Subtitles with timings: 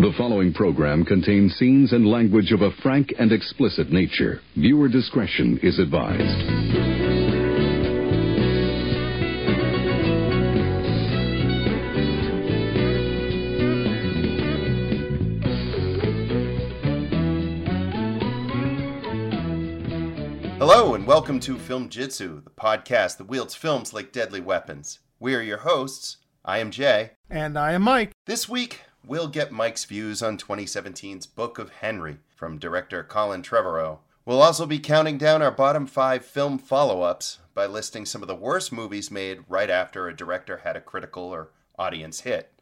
[0.00, 4.40] The following program contains scenes and language of a frank and explicit nature.
[4.54, 6.22] Viewer discretion is advised.
[20.60, 25.00] Hello, and welcome to Film Jitsu, the podcast that wields films like deadly weapons.
[25.18, 26.18] We are your hosts.
[26.44, 27.10] I am Jay.
[27.28, 28.12] And I am Mike.
[28.26, 33.98] This week, we'll get Mike's views on 2017's Book of Henry from director Colin Trevorrow.
[34.24, 38.28] We'll also be counting down our bottom five film follow ups by listing some of
[38.28, 42.52] the worst movies made right after a director had a critical or audience hit.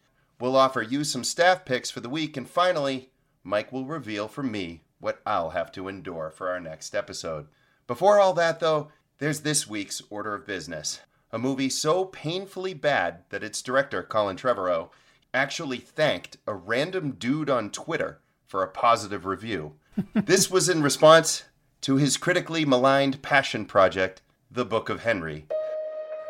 [0.40, 3.10] We'll offer you some staff picks for the week, and finally,
[3.42, 7.48] Mike will reveal for me what I'll have to endure for our next episode.
[7.86, 11.00] Before all that, though, there's this week's order of business.
[11.32, 14.90] A movie so painfully bad that its director, Colin Trevorrow,
[15.36, 19.74] actually thanked a random dude on Twitter for a positive review.
[20.14, 21.44] this was in response
[21.82, 25.46] to his critically maligned passion project, The Book of Henry.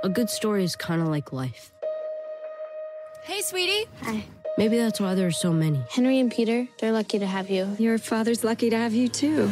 [0.03, 1.73] A good story is kind of like life.
[3.23, 3.89] Hey, sweetie.
[4.03, 4.25] Hi.
[4.59, 5.83] Maybe that's why there are so many.
[5.91, 7.77] Henry and Peter, they're lucky to have you.
[7.79, 9.51] Your father's lucky to have you, too.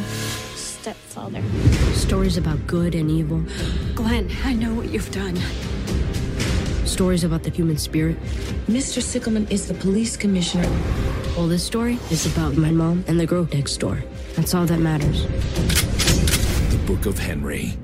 [0.54, 1.42] Stepfather.
[1.92, 3.42] Stories about good and evil.
[3.94, 5.38] Glenn, I know what you've done.
[6.86, 8.20] Stories about the human spirit.
[8.66, 9.02] Mr.
[9.02, 10.68] Sickleman is the police commissioner.
[11.36, 14.02] Well, this story is about my mom and the girl next door.
[14.36, 15.22] That's all that matters.
[16.70, 17.78] The Book of Henry.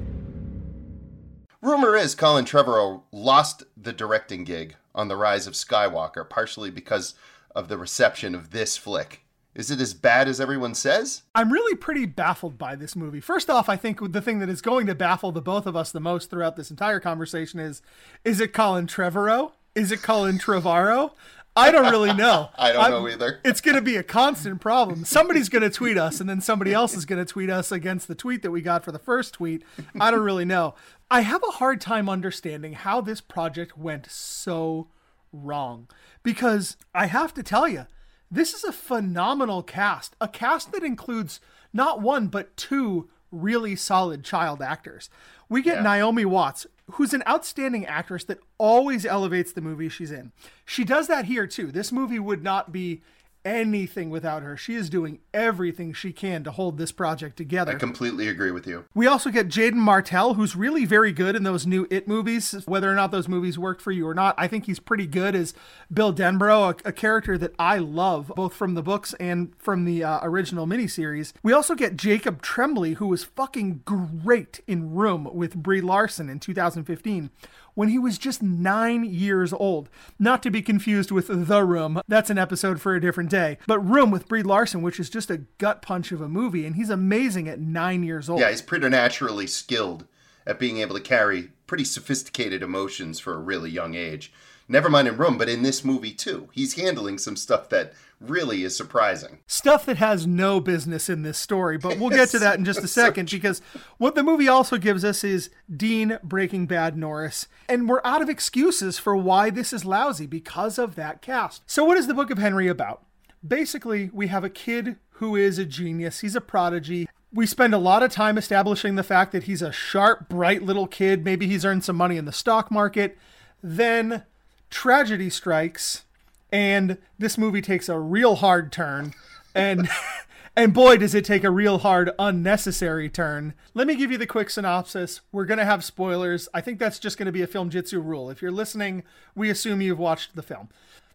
[1.62, 7.14] Rumor is Colin Trevorrow lost the directing gig on The Rise of Skywalker, partially because
[7.54, 9.24] of the reception of this flick.
[9.54, 11.22] Is it as bad as everyone says?
[11.34, 13.20] I'm really pretty baffled by this movie.
[13.20, 15.90] First off, I think the thing that is going to baffle the both of us
[15.90, 17.82] the most throughout this entire conversation is
[18.24, 19.52] is it Colin Trevorrow?
[19.74, 21.12] Is it Colin Trevorrow?
[21.56, 22.50] I don't really know.
[22.58, 23.40] I don't I'm, know either.
[23.44, 25.04] it's going to be a constant problem.
[25.04, 28.06] Somebody's going to tweet us, and then somebody else is going to tweet us against
[28.06, 29.64] the tweet that we got for the first tweet.
[30.00, 30.74] I don't really know.
[31.10, 34.88] I have a hard time understanding how this project went so
[35.32, 35.88] wrong
[36.22, 37.86] because I have to tell you,
[38.30, 40.14] this is a phenomenal cast.
[40.20, 41.40] A cast that includes
[41.72, 45.10] not one, but two really solid child actors.
[45.48, 45.82] We get yeah.
[45.82, 50.32] Naomi Watts, who's an outstanding actress that always elevates the movie she's in.
[50.64, 51.72] She does that here too.
[51.72, 53.02] This movie would not be
[53.44, 54.56] anything without her.
[54.56, 57.72] She is doing everything she can to hold this project together.
[57.72, 58.84] I completely agree with you.
[58.94, 62.62] We also get Jaeden Martell, who's really very good in those new It movies.
[62.66, 65.34] Whether or not those movies worked for you or not, I think he's pretty good
[65.34, 65.54] as
[65.92, 70.04] Bill Denbrough, a, a character that I love, both from the books and from the
[70.04, 71.32] uh, original miniseries.
[71.42, 76.40] We also get Jacob Tremblay, who was fucking great in Room with Brie Larson in
[76.40, 77.30] 2015
[77.74, 79.88] when he was just nine years old.
[80.18, 83.58] Not to be confused with The Room, that's an episode for a different day.
[83.66, 86.76] But Room with Brie Larson, which is just a gut punch of a movie, and
[86.76, 88.40] he's amazing at nine years old.
[88.40, 90.06] Yeah, he's preternaturally skilled
[90.46, 94.32] at being able to carry pretty sophisticated emotions for a really young age.
[94.68, 96.48] Never mind in Room, but in this movie too.
[96.52, 99.38] He's handling some stuff that really is surprising.
[99.46, 102.84] Stuff that has no business in this story, but we'll get to that in just
[102.84, 103.62] a second because
[103.98, 108.28] what the movie also gives us is Dean Breaking Bad Norris, and we're out of
[108.28, 111.62] excuses for why this is lousy because of that cast.
[111.66, 113.02] So, what is the Book of Henry about?
[113.46, 117.08] Basically, we have a kid who is a genius, he's a prodigy.
[117.32, 120.88] We spend a lot of time establishing the fact that he's a sharp, bright little
[120.88, 121.24] kid.
[121.24, 123.16] Maybe he's earned some money in the stock market.
[123.62, 124.24] Then
[124.68, 126.04] tragedy strikes
[126.52, 129.14] and this movie takes a real hard turn
[129.54, 129.88] and
[130.56, 133.54] and boy does it take a real hard unnecessary turn.
[133.74, 135.20] Let me give you the quick synopsis.
[135.32, 136.48] We're going to have spoilers.
[136.52, 138.30] I think that's just going to be a film jitsu rule.
[138.30, 139.02] If you're listening
[139.34, 140.68] we assume you've watched the film.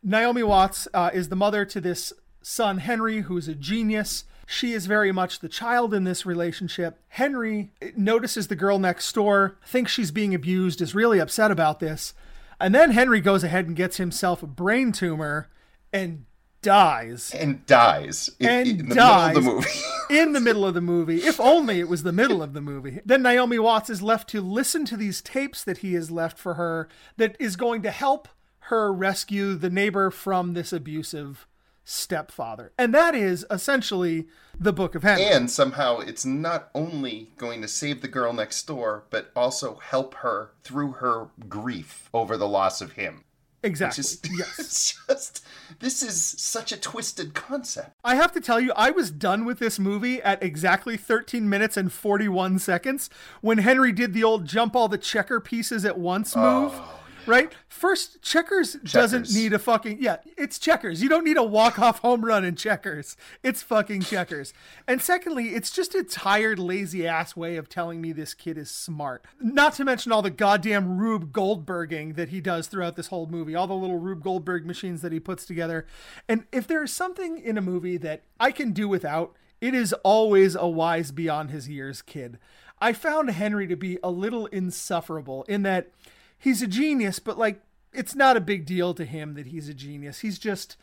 [0.03, 4.25] Naomi watts uh, is the mother to this son henry who's a genius.
[4.45, 6.99] She is very much the child in this relationship.
[7.09, 12.13] Henry notices the girl next door, thinks she's being abused, is really upset about this,
[12.59, 15.49] and then Henry goes ahead and gets himself a brain tumor
[15.91, 16.25] and
[16.61, 17.31] dies.
[17.33, 18.29] And dies.
[18.39, 19.79] In, and in the dies middle of the movie.
[20.09, 21.17] in the middle of the movie.
[21.23, 22.99] If only it was the middle of the movie.
[23.05, 26.55] Then Naomi Watts is left to listen to these tapes that he has left for
[26.55, 28.27] her that is going to help
[28.61, 31.47] her rescue the neighbor from this abusive
[31.83, 32.71] stepfather.
[32.79, 34.27] And that is essentially
[34.59, 35.25] the Book of Henry.
[35.25, 40.15] And somehow it's not only going to save the girl next door, but also help
[40.15, 43.23] her through her grief over the loss of him.
[43.63, 43.95] Exactly.
[43.95, 44.99] Just, yes.
[45.07, 45.45] just
[45.79, 47.91] this is such a twisted concept.
[48.03, 51.75] I have to tell you, I was done with this movie at exactly 13 minutes
[51.75, 53.09] and 41 seconds
[53.41, 56.71] when Henry did the old jump all the checker pieces at once move.
[56.75, 57.51] Oh right?
[57.67, 60.17] First, checkers, doesn't need a fucking yeah.
[60.37, 61.01] It's checkers.
[61.01, 63.17] You don't need a walk off home run in checkers.
[63.43, 64.53] It's fucking checkers.
[64.87, 68.69] And secondly, it's just a tired, lazy ass way of telling me this kid is
[68.69, 69.25] smart.
[69.39, 73.55] Not to mention all the goddamn Rube Goldberging that he does throughout this whole movie.
[73.55, 75.85] All the little Rube Goldberg machines that he puts together.
[76.27, 79.93] And if there is something in a movie that I can do without, it is
[80.03, 82.37] always a wise beyond his years kid.
[82.79, 85.91] I found Henry to be a little insufferable in that
[86.45, 87.59] he's a genius, but like
[87.91, 90.19] it's not a big deal to him that he's a genius.
[90.19, 90.77] He's just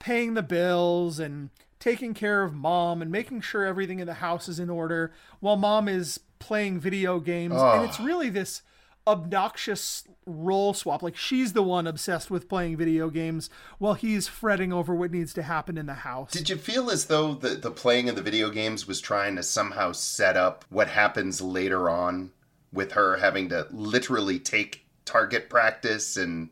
[0.00, 4.48] paying the bills and taking care of mom and making sure everything in the house
[4.48, 7.54] is in order while mom is playing video games.
[7.54, 8.62] And it's really this
[9.06, 11.02] obnoxious role swap.
[11.02, 15.32] Like she's the one obsessed with playing video games while he's fretting over what needs
[15.34, 16.32] to happen in the house.
[16.32, 19.44] Did you feel as though the, the playing of the video games was trying to
[19.44, 22.32] somehow set up what happens later on
[22.72, 26.50] with her having to literally take target practice and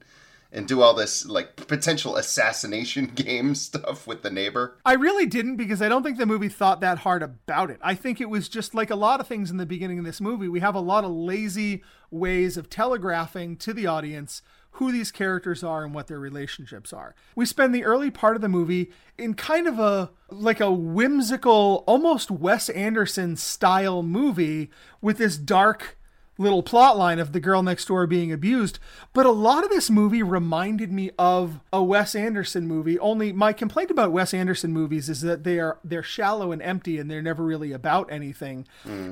[0.53, 4.77] and do all this like potential assassination game stuff with the neighbor?
[4.85, 7.79] I really didn't because I don't think the movie thought that hard about it.
[7.83, 10.21] I think it was just like a lot of things in the beginning of this
[10.21, 10.49] movie.
[10.49, 14.43] We have a lot of lazy ways of telegraphing to the audience
[14.77, 17.15] who these characters are and what their relationships are.
[17.35, 21.85] We spend the early part of the movie in kind of a like a whimsical,
[21.87, 24.71] almost Wes Anderson style movie
[25.01, 25.99] with this dark
[26.43, 28.79] little plot line of the girl next door being abused.
[29.13, 32.99] But a lot of this movie reminded me of a Wes Anderson movie.
[32.99, 36.99] Only my complaint about Wes Anderson movies is that they are they're shallow and empty
[36.99, 38.67] and they're never really about anything.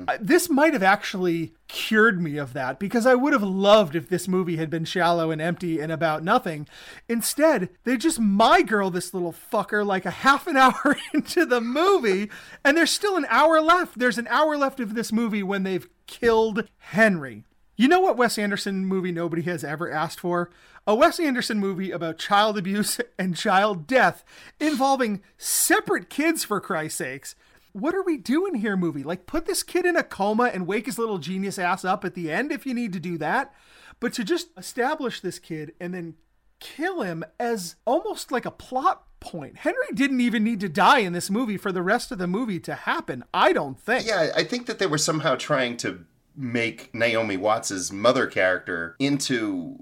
[0.07, 4.09] Uh, this might have actually cured me of that because I would have loved if
[4.09, 6.67] this movie had been shallow and empty and about nothing.
[7.07, 11.61] Instead, they just my girl this little fucker like a half an hour into the
[11.61, 12.29] movie
[12.65, 13.97] and there's still an hour left.
[13.97, 17.45] There's an hour left of this movie when they've killed Henry.
[17.77, 20.51] You know what Wes Anderson movie nobody has ever asked for?
[20.85, 24.23] A Wes Anderson movie about child abuse and child death
[24.59, 27.35] involving separate kids, for Christ's sakes.
[27.71, 29.03] What are we doing here, movie?
[29.03, 32.13] Like, put this kid in a coma and wake his little genius ass up at
[32.13, 33.55] the end if you need to do that.
[34.01, 36.15] But to just establish this kid and then
[36.59, 39.57] kill him as almost like a plot point.
[39.57, 42.59] Henry didn't even need to die in this movie for the rest of the movie
[42.59, 44.05] to happen, I don't think.
[44.05, 46.03] Yeah, I think that they were somehow trying to
[46.35, 49.77] make Naomi Watts's mother character into.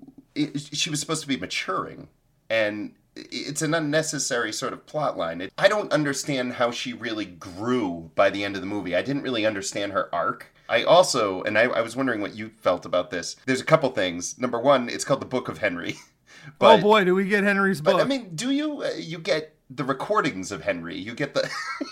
[0.56, 2.10] She was supposed to be maturing,
[2.50, 5.42] and it's an unnecessary sort of plot line.
[5.42, 8.96] It, I don't understand how she really grew by the end of the movie.
[8.96, 10.54] I didn't really understand her arc.
[10.70, 13.36] I also, and I, I was wondering what you felt about this.
[13.48, 14.38] There's a couple things.
[14.38, 15.98] Number one, it's called the Book of Henry.
[16.62, 17.98] oh boy, do we get Henry's book.
[17.98, 18.84] But I mean, do you?
[18.84, 20.98] Uh, you get the recordings of Henry.
[20.98, 21.50] You get the.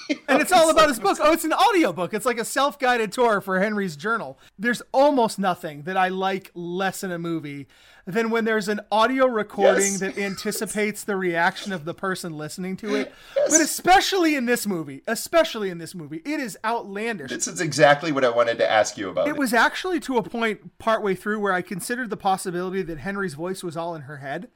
[0.09, 1.17] you know, and it's all about like- his book.
[1.21, 2.13] Oh, it's an audiobook.
[2.13, 4.39] It's like a self-guided tour for Henry's journal.
[4.57, 7.67] There's almost nothing that I like less in a movie
[8.07, 9.99] than when there's an audio recording Yes.
[9.99, 13.13] that anticipates the reaction of the person listening to it.
[13.35, 17.31] But especially in this movie, especially in this movie, it is outlandish.
[17.31, 19.27] This is exactly what I wanted to ask you about.
[19.27, 23.33] It was actually to a point partway through where I considered the possibility that Henry's
[23.33, 24.47] voice was all in her head.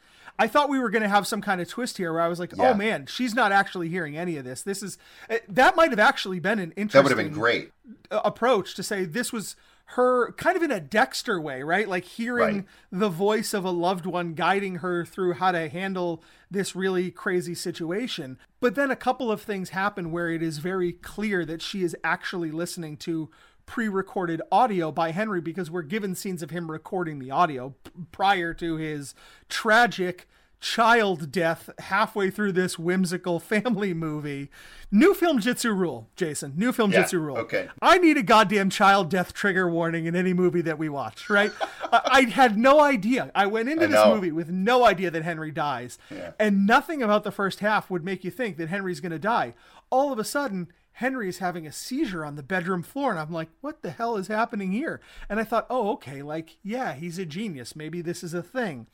[0.42, 2.40] I thought we were going to have some kind of twist here where I was
[2.40, 2.72] like, Yeah.
[2.72, 4.62] "Oh man, she's not actually hearing any of this.
[4.64, 4.98] This is
[5.30, 7.72] eh, that might have actually been an interesting that would have been great.
[8.10, 9.56] approach to say this was
[9.98, 11.88] her kind of in a Dexter way, right?
[11.88, 12.66] Like hearing Right.
[12.94, 17.54] the voice of a loved one guiding her through how to handle this really crazy
[17.56, 18.38] situation.
[18.62, 21.96] But then a couple of things happen where it is very clear that she is
[22.06, 23.30] actually listening to
[23.66, 28.54] pre-recorded audio by Henry because we're given scenes of him recording the audio p- prior
[28.56, 29.14] to his
[29.50, 30.28] tragic
[30.62, 34.50] child death halfway through this whimsical family movie.
[34.92, 36.54] New film jitsu rule, Jason.
[36.56, 37.38] New film Yeah, jitsu rule.
[37.40, 37.68] okay.
[37.82, 41.52] I need a goddamn child death trigger warning in any movie that we watch, right?
[41.92, 43.32] I, I had no idea.
[43.34, 45.98] I went into I this movie with no idea that Henry dies.
[46.40, 49.56] And nothing about the first half would make you think that Henry's going to die.
[49.90, 53.12] All of a sudden, Henry is having a seizure on the bedroom floor.
[53.12, 55.02] And I'm like, what the hell is happening here?
[55.28, 57.76] And I thought, oh, okay, like, yeah, he's a genius.
[57.76, 58.88] Maybe this is a thing.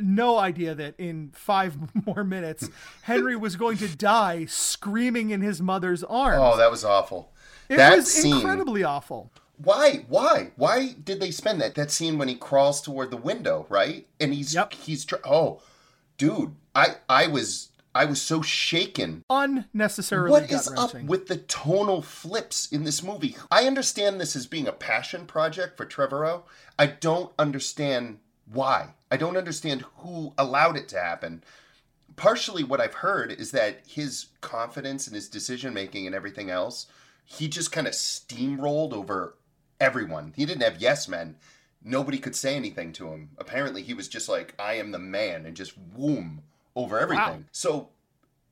[0.00, 2.68] No idea that in five more minutes,
[3.02, 6.40] Henry was going to die screaming in his mother's arms.
[6.40, 7.32] Oh, that was awful.
[7.68, 8.36] it that was scene.
[8.36, 9.30] incredibly awful.
[9.58, 10.04] Why?
[10.08, 10.50] Why?
[10.56, 11.74] Why did they spend that?
[11.74, 14.06] That scene when he crawls toward the window, right?
[14.18, 14.72] And he's Yep.
[14.74, 15.60] he's oh,
[16.16, 19.22] dude, I I was I was so shaken.
[19.28, 23.36] Unnecessarily What is up with the tonal flips in this movie?
[23.50, 26.42] I understand this as being a passion project for Trevorrow.
[26.78, 28.18] I don't understand
[28.52, 28.94] why.
[29.10, 31.42] I don't understand who allowed it to happen.
[32.16, 36.86] Partially, what I've heard is that his confidence and his decision making and everything else,
[37.24, 39.34] he just kind of steamrolled over
[39.80, 40.32] everyone.
[40.36, 41.36] He didn't have yes men.
[41.84, 43.30] nobody could say anything to him.
[43.38, 46.42] Apparently, he was just like, I am the man, and just whoom
[46.74, 47.24] over everything.
[47.26, 47.44] Wow.
[47.52, 47.88] So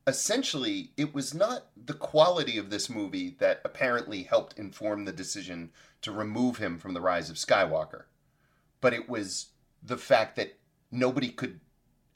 [0.06, 5.70] essentially, it was not the quality of this movie that apparently helped inform the decision
[6.02, 8.04] to remove him from the Rise of Skywalker,
[8.80, 9.49] but it was
[9.82, 10.58] the fact that
[10.90, 11.60] nobody could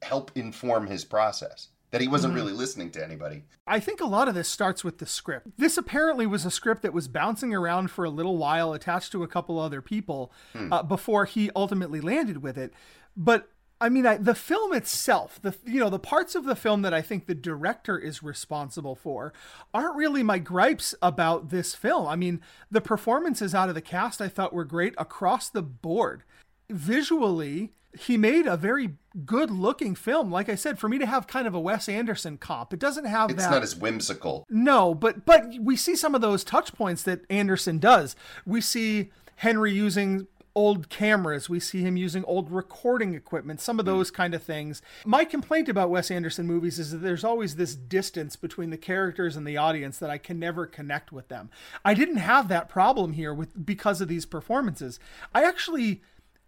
[0.02, 2.42] help inform his process that he wasn't mm-hmm.
[2.42, 3.44] really listening to anybody.
[3.68, 5.46] I think a lot of this starts with the script.
[5.56, 9.22] This apparently was a script that was bouncing around for a little while, attached to
[9.22, 10.72] a couple other people, hmm.
[10.72, 12.74] uh, before he ultimately landed with it.
[13.16, 13.48] But
[13.80, 16.92] I mean, I, the film itself, the you know the parts of the film that
[16.92, 19.32] I think the director is responsible for,
[19.72, 22.08] aren't really my gripes about this film.
[22.08, 22.40] I mean,
[22.72, 26.24] the performances out of the cast I thought were great across the board.
[26.70, 30.30] Visually, he made a very good looking film.
[30.30, 33.04] Like I said, for me to have kind of a Wes Anderson comp, it doesn't
[33.04, 33.50] have it's that.
[33.50, 34.46] not as whimsical.
[34.50, 38.16] No, but but we see some of those touch points that Anderson does.
[38.44, 41.48] We see Henry using old cameras.
[41.48, 43.92] We see him using old recording equipment, some of hmm.
[43.92, 44.82] those kind of things.
[45.04, 49.36] My complaint about Wes Anderson movies is that there's always this distance between the characters
[49.36, 51.50] and the audience that I can never connect with them.
[51.84, 55.00] I didn't have that problem here with because of these performances.
[55.34, 56.02] I actually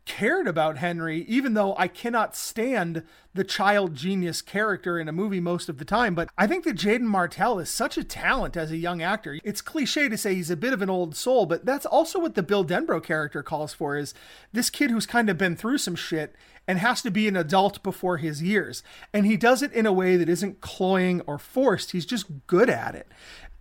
[0.07, 3.03] cared about Henry, even though I cannot stand
[3.35, 6.15] the child genius character in a movie most of the time.
[6.15, 9.39] But I think that Jaeden Martell is such a talent as a young actor.
[9.45, 12.35] It's cliche to say he's a bit of an old soul, but that's also what
[12.35, 14.15] the Bill Denbrough character calls for is
[14.53, 16.35] this kid who's kind of been through some shit
[16.69, 18.83] and has to be an adult before his years.
[19.13, 21.93] And he does it in a way that isn't cloying or forced.
[21.93, 23.09] He's just good at it.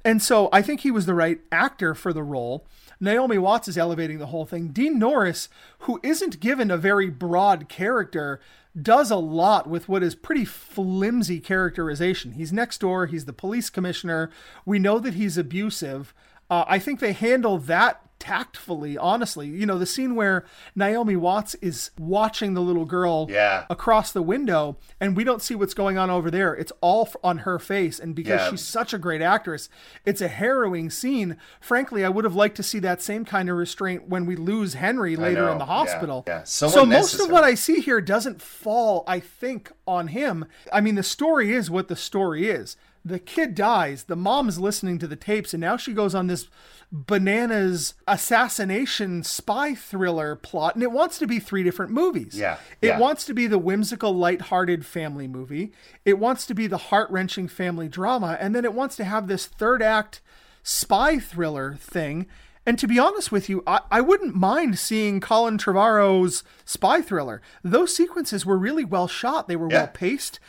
[0.06, 2.68] And so I think he was the right actor for the role.
[3.00, 4.68] Naomi Watts is elevating the whole thing.
[4.68, 8.40] Dean Norris, who isn't given a very broad character,
[8.80, 12.34] does a lot with what is pretty flimsy characterization.
[12.34, 14.30] He's next door, he's the police commissioner.
[14.64, 16.14] We know that he's abusive.
[16.50, 19.48] Uh, I think they handle that tactfully, honestly.
[19.48, 20.46] You know, the scene where
[20.76, 23.66] Naomi Watts is watching the little girl yeah.
[23.70, 26.54] across the window and we don't see what's going on over there.
[26.54, 28.00] It's all on her face.
[28.00, 28.50] And because yeah.
[28.50, 29.70] she's such a great actress,
[30.06, 31.38] it's a harrowing scene.
[31.60, 34.74] Frankly, I would have liked to see that same kind of restraint when we lose
[34.74, 36.24] Henry later in the hospital.
[36.28, 36.40] Yeah.
[36.40, 36.44] yeah.
[36.44, 40.46] So, so most of what I see here doesn't fall, I think, on him.
[40.72, 44.06] I mean, the story is what the story is the kid dies.
[44.06, 46.50] The mom's listening to the tapes, and now she goes on this
[46.92, 52.38] bananas assassination spy thriller plot, and it wants to be three different movies.
[52.38, 52.58] Yeah.
[52.82, 53.00] It yeah.
[53.00, 55.72] wants to be the whimsical, light-hearted family movie.
[56.04, 59.46] It wants to be the heart-wrenching family drama, and then it wants to have this
[59.46, 60.22] third act
[60.64, 62.26] spy thriller thing.
[62.66, 67.40] And to be honest with you, I, I wouldn't mind seeing Colin Trevorrow's spy thriller.
[67.64, 69.48] Those sequences were really well shot.
[69.48, 69.82] They were yeah.
[69.82, 70.40] well paced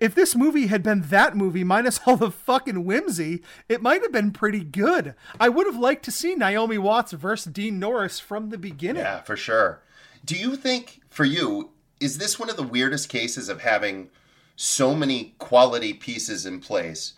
[0.00, 4.12] if this movie had been that movie minus all the fucking whimsy, it might have
[4.12, 5.14] been pretty good.
[5.38, 9.02] I would have liked to see Naomi Watts versus Dean Norris from the beginning.
[9.02, 9.82] Yeah, for sure.
[10.24, 14.10] Do you think, for you, is this one of the weirdest cases of having
[14.56, 17.14] so many quality pieces in place,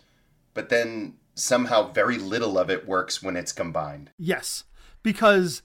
[0.53, 4.11] but then somehow very little of it works when it's combined?
[4.17, 4.65] Yes,
[5.01, 5.61] because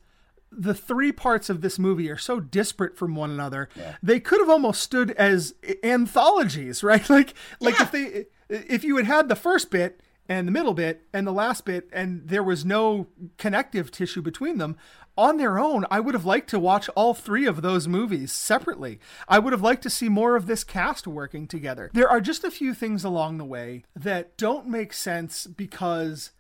[0.51, 3.69] the three parts of this movie are so disparate from one another.
[3.77, 3.97] Yeah.
[4.03, 7.09] They could have almost stood as anthologies, right?
[7.09, 7.83] Like like yeah.
[7.83, 11.33] if they if you had had the first bit and the middle bit and the
[11.33, 14.77] last bit and there was no connective tissue between them
[15.17, 19.01] on their own i would have liked to watch all three of those movies separately
[19.27, 22.45] i would have liked to see more of this cast working together there are just
[22.45, 26.31] a few things along the way that don't make sense because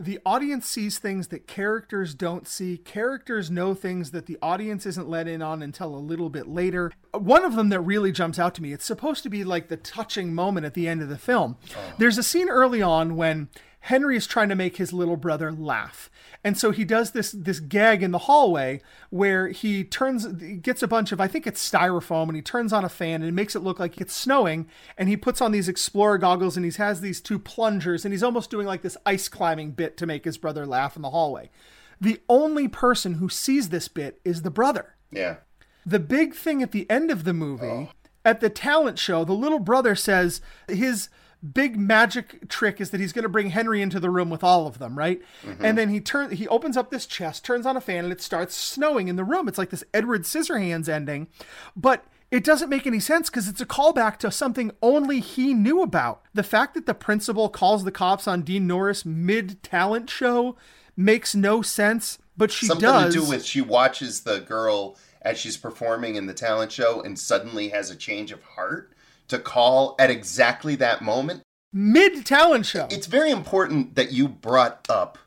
[0.00, 2.78] the audience sees things that characters don't see.
[2.78, 6.90] Characters know things that the audience isn't let in on until a little bit later.
[7.12, 9.76] One of them that really jumps out to me, it's supposed to be like the
[9.76, 11.58] touching moment at the end of the film.
[11.76, 11.92] Oh.
[11.98, 13.50] There's a scene early on when
[13.80, 16.10] Henry is trying to make his little brother laugh.
[16.44, 20.88] And so he does this this gag in the hallway where he turns gets a
[20.88, 23.62] bunch of I think it's styrofoam and he turns on a fan and makes it
[23.62, 27.20] look like it's snowing and he puts on these explorer goggles and he has these
[27.20, 30.66] two plungers and he's almost doing like this ice climbing bit to make his brother
[30.66, 31.50] laugh in the hallway.
[32.00, 34.94] The only person who sees this bit is the brother.
[35.10, 35.36] Yeah.
[35.84, 37.90] The big thing at the end of the movie, oh.
[38.24, 41.08] at the talent show, the little brother says his
[41.42, 44.66] big magic trick is that he's going to bring Henry into the room with all
[44.66, 45.20] of them, right?
[45.44, 45.64] Mm-hmm.
[45.64, 48.20] And then he turns, he opens up this chest, turns on a fan, and it
[48.20, 49.48] starts snowing in the room.
[49.48, 51.28] It's like this Edward Scissorhands ending,
[51.74, 55.82] but it doesn't make any sense because it's a callback to something only he knew
[55.82, 56.22] about.
[56.32, 60.56] The fact that the principal calls the cops on Dean Norris mid talent show
[60.96, 63.14] makes no sense, but she something does.
[63.14, 67.18] to do with she watches the girl as she's performing in the talent show and
[67.18, 68.92] suddenly has a change of heart
[69.30, 71.42] to call at exactly that moment.
[71.72, 72.86] Mid talent show.
[72.90, 75.18] It's very important that you brought up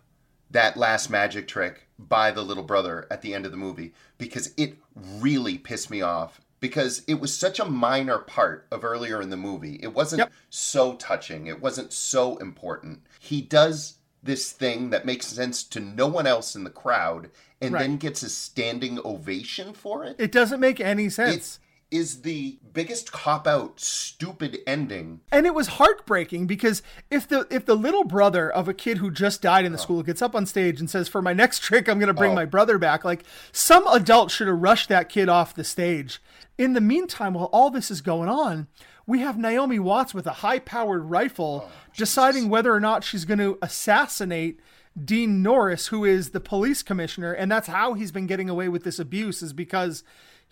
[0.51, 4.53] that last magic trick by the little brother at the end of the movie because
[4.57, 9.29] it really pissed me off because it was such a minor part of earlier in
[9.29, 9.79] the movie.
[9.81, 10.31] It wasn't Yep.
[10.49, 11.47] so touching.
[11.47, 13.01] It wasn't so important.
[13.19, 17.29] He does this thing that makes sense to no one else in the crowd
[17.61, 17.81] and Right.
[17.81, 20.15] then gets a standing ovation for it.
[20.19, 21.59] It doesn't make any sense.
[21.93, 25.21] Is the biggest cop out stupid ending.
[25.31, 26.81] and it was heartbreaking because
[27.11, 29.75] if the if the little brother of a kid who just died in Oh.
[29.75, 32.13] the school gets up on stage and says for my next trick i'm going to
[32.13, 32.35] bring oh.
[32.35, 36.19] my brother back like some adult should have rushed that kid off the stage
[36.57, 38.67] in the meantime while all this is going on
[39.05, 43.23] we have naomi watts with a high powered rifle Oh, deciding whether or not she's
[43.25, 44.59] going to assassinate
[45.05, 48.83] Dean Norris, who is the police commissioner, and that's how he's been getting away with
[48.83, 50.03] this abuse, is because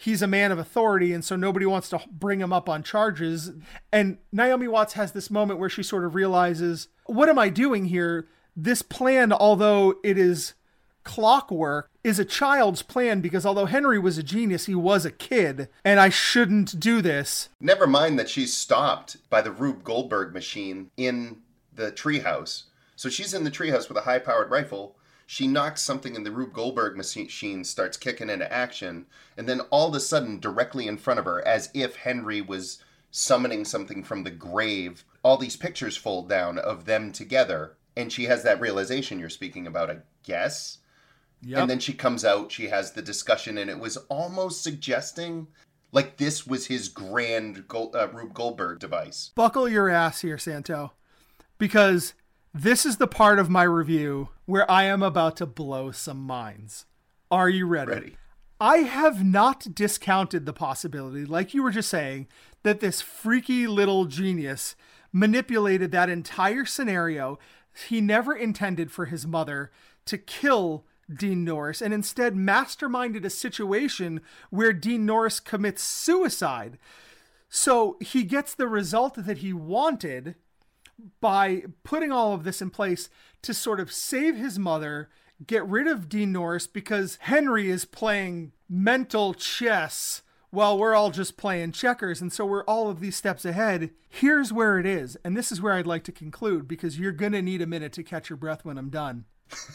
[0.01, 3.51] he's a man of authority, and so nobody wants to bring him up on charges.
[3.91, 7.85] And Naomi Watts has this moment where she sort of realizes, what am I doing
[7.85, 8.27] here?
[8.55, 10.55] This plan, although it is
[11.03, 15.69] clockwork, is a child's plan because although Henry was a genius, he was a kid,
[15.85, 17.49] and I shouldn't do this.
[17.59, 21.41] Never mind that she's stopped by the Rube Goldberg machine in
[21.73, 22.63] the treehouse.
[22.95, 24.95] So she's in the treehouse with a high powered rifle.
[25.31, 29.05] She knocks something in the Rube Goldberg machine, starts kicking into action,
[29.37, 32.83] and then all of a sudden, directly in front of her, as if Henry was
[33.11, 37.77] summoning something from the grave, all these pictures fold down of them together.
[37.95, 40.79] And she has that realization you're speaking about, I guess.
[41.61, 45.47] And then she comes out, she has the discussion, and it was almost suggesting
[45.93, 49.31] like this was his grand Gold, uh, Rube Goldberg device.
[49.33, 50.91] buckle your ass here, Santo,
[51.57, 52.15] because
[52.53, 56.85] this is the part of my review where I am about to blow some minds.
[57.29, 57.91] Are you ready?
[57.91, 58.17] Ready.
[58.59, 62.27] I have not discounted the possibility, like you were just saying,
[62.63, 64.75] that this freaky little genius
[65.11, 67.39] manipulated that entire scenario.
[67.87, 69.71] He never intended for his mother
[70.05, 76.77] to kill Dean Norris and instead masterminded a situation where Dean Norris commits suicide.
[77.49, 80.35] So he gets the result that he wanted
[81.19, 83.09] by putting all of this in place
[83.41, 85.09] to sort of save his mother,
[85.45, 90.21] get rid of Dean Norris because Henry is playing mental chess
[90.51, 92.21] while we're all just playing checkers.
[92.21, 93.91] And so we're all of these steps ahead.
[94.09, 95.17] Here's where it is.
[95.23, 97.93] And this is where I'd like to conclude because you're going to need a minute
[97.93, 99.25] to catch your breath when I'm done.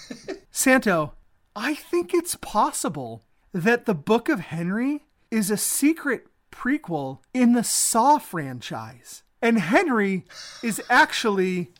[0.50, 1.14] Santo,
[1.54, 3.22] I think it's possible
[3.52, 9.22] that the Book of Henry is a secret prequel in the Saw franchise.
[9.46, 10.24] And Henry
[10.60, 11.70] is actually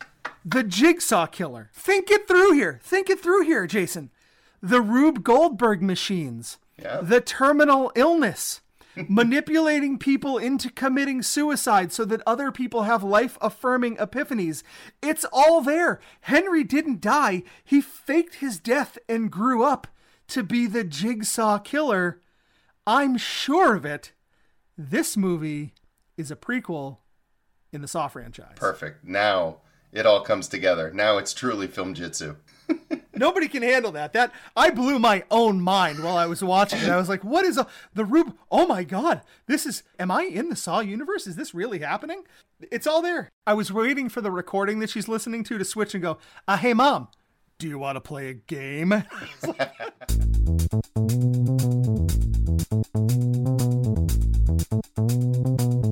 [0.44, 1.68] the Jigsaw Killer.
[1.74, 2.79] Think it through here.
[2.81, 4.12] Think it through here, Jason.
[4.62, 7.00] The Rube Goldberg machines, Yeah.
[7.02, 8.61] the terminal illness,
[9.09, 14.62] manipulating people into committing suicide so that other people have life affirming epiphanies.
[15.02, 15.98] It's all there.
[16.20, 19.88] Henry didn't die, he faked his death and grew up
[20.29, 22.20] to be the Jigsaw Killer.
[22.87, 24.12] I'm sure of it.
[24.79, 25.74] This movie
[26.16, 26.98] is a prequel
[27.77, 28.55] in the Saw franchise.
[28.57, 29.05] Perfect.
[29.05, 29.59] Now
[29.93, 30.91] it all comes together.
[30.93, 32.37] Now it's truly film jitsu.
[33.15, 34.12] Nobody can handle that.
[34.12, 36.89] That I blew my own mind while I was watching it.
[36.89, 38.37] I was like, "What is a, the Rube?
[38.51, 39.21] Oh my god!
[39.47, 39.85] This is.
[39.99, 41.29] Am I in the Saw universe?
[41.29, 42.25] Is this really happening?
[42.73, 45.95] It's all there." I was waiting for the recording that she's listening to to switch
[45.95, 47.09] and go, uh, "Hey, mom,
[47.59, 48.93] do you want to play a game?"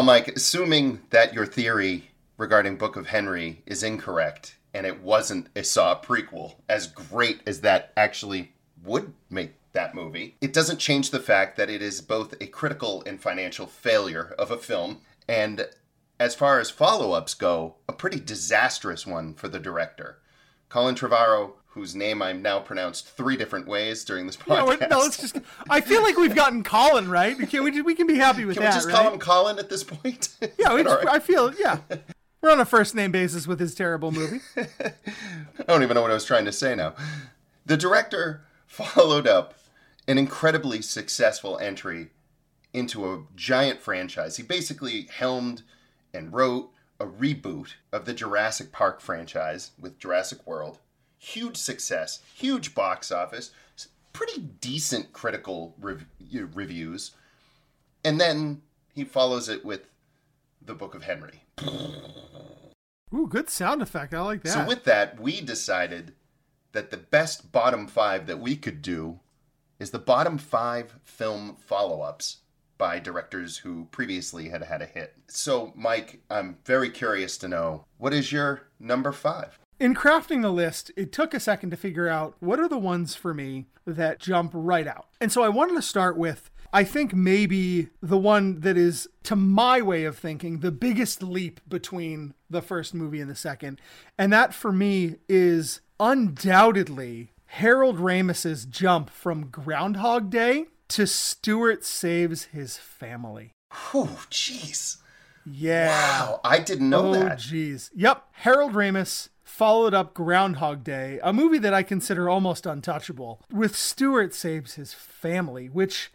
[0.00, 2.08] Well, Mike, assuming that your theory
[2.38, 7.60] regarding Book of Henry is incorrect and it wasn't a Saw prequel, as great as
[7.60, 12.32] that actually would make that movie, it doesn't change the fact that it is both
[12.40, 15.68] a critical and financial failure of a film, and
[16.18, 20.16] as far as follow ups go, a pretty disastrous one for the director.
[20.70, 24.90] Colin Trevorrow, whose name I'm now pronounced three different ways during this no, podcast.
[24.90, 25.38] no, let's just.
[25.68, 27.38] I feel like we've gotten Colin right.
[27.48, 27.80] Can we?
[27.82, 28.96] We can be happy with Can that, we just right?
[28.96, 30.30] call him Colin at this point?
[30.58, 31.08] Yeah, we just, right?
[31.08, 31.54] I feel.
[31.54, 31.78] Yeah,
[32.40, 34.40] we're on a first name basis with his terrible movie.
[34.56, 36.94] I don't even know what I was trying to say now.
[37.66, 39.54] The director followed up
[40.08, 42.08] an incredibly successful entry
[42.72, 44.36] into a giant franchise.
[44.36, 45.62] He basically helmed
[46.12, 50.78] and wrote a reboot of the Jurassic Park franchise with Jurassic World.
[51.22, 53.50] Huge success, huge box office,
[54.14, 56.06] pretty decent critical rev-
[56.54, 57.12] reviews.
[58.02, 58.62] And then
[58.94, 59.82] he follows it with
[60.64, 61.44] The Book of Henry.
[63.14, 64.14] Ooh, good sound effect.
[64.14, 64.52] I like that.
[64.52, 66.14] So with that, we decided
[66.72, 69.20] that the best bottom five that we could do
[69.78, 72.38] is the bottom five film follow-ups
[72.78, 75.14] by directors who previously had had a hit.
[75.26, 79.58] So, Mike, I'm very curious to know what is your number five?
[79.80, 83.14] In crafting the list, it took a second to figure out what are the ones
[83.14, 85.06] for me that jump right out.
[85.22, 89.34] And so I wanted to start with, I think maybe the one that is, to
[89.34, 93.80] my way of thinking, the biggest leap between the first movie and the second.
[94.18, 102.44] And that for me is undoubtedly Harold Ramis's jump from Groundhog Day to Stuart Saves
[102.52, 103.54] His Family.
[103.94, 104.98] Oh, jeez.
[105.46, 105.88] Yeah.
[105.88, 107.32] Wow, I didn't know oh, that.
[107.32, 107.88] Oh, jeez.
[107.94, 108.24] Yep.
[108.32, 114.32] Harold Ramis followed up Groundhog Day, a movie that I consider almost untouchable, with Stuart
[114.32, 116.10] Saves His Family, which,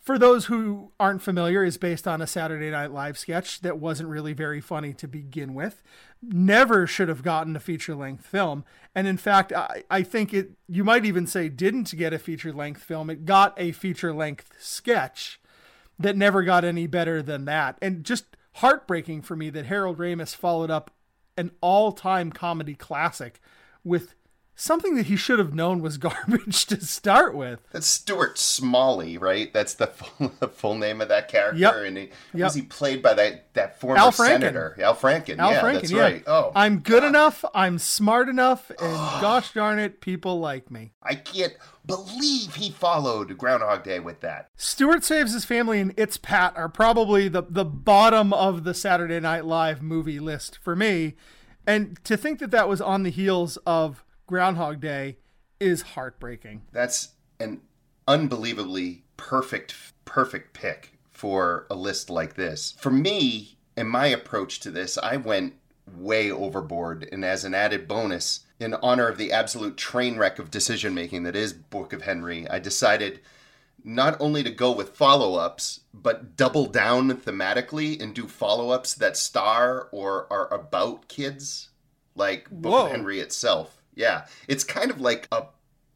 [0.00, 4.08] for those who aren't familiar, is based on a Saturday Night Live sketch that wasn't
[4.08, 5.82] really very funny to begin with.
[6.22, 8.64] Never should have gotten a feature length film.
[8.94, 12.52] And in fact, I, I think it, you might even say, didn't get a feature
[12.52, 13.10] length film.
[13.10, 15.40] It got a feature length sketch
[15.98, 17.76] that never got any better than that.
[17.82, 20.90] And just heartbreaking for me that Harold Ramis followed up
[21.36, 23.40] an all-time comedy classic
[23.84, 24.14] with
[24.54, 27.60] something that he should have known was garbage to start with.
[27.72, 29.52] That's Stuart Smalley, right?
[29.52, 31.58] That's the full, the full name of that character.
[31.58, 31.74] Yep.
[31.76, 32.02] And he,
[32.34, 32.44] Yep.
[32.44, 34.26] was he played by that, that former Al Franken.
[34.26, 34.76] senator?
[34.82, 35.38] Al Franken.
[35.38, 36.00] Al yeah, Franken, that's yeah.
[36.00, 36.22] right.
[36.26, 38.78] Oh, I'm good enough, I'm smart enough, and
[39.20, 40.92] gosh darn it, people like me.
[41.02, 44.50] I can't believe he followed Groundhog Day with that.
[44.56, 49.18] Stuart Saves His Family and It's Pat are probably the, the bottom of the Saturday
[49.18, 51.14] Night Live movie list for me.
[51.66, 55.18] And to think that that was on the heels of Groundhog Day
[55.60, 56.62] is heartbreaking.
[56.72, 57.60] That's an
[58.08, 59.74] unbelievably perfect,
[60.06, 62.74] perfect pick for a list like this.
[62.78, 65.56] For me, and my approach to this, I went
[65.94, 67.06] way overboard.
[67.12, 71.24] And as an added bonus, in honor of the absolute train wreck of decision making
[71.24, 73.20] that is Book of Henry, I decided
[73.84, 78.94] not only to go with follow ups, but double down thematically and do follow ups
[78.94, 81.68] that star or are about kids,
[82.14, 82.86] like Book Whoa.
[82.86, 83.81] of Henry itself.
[83.94, 85.46] Yeah, it's kind of like a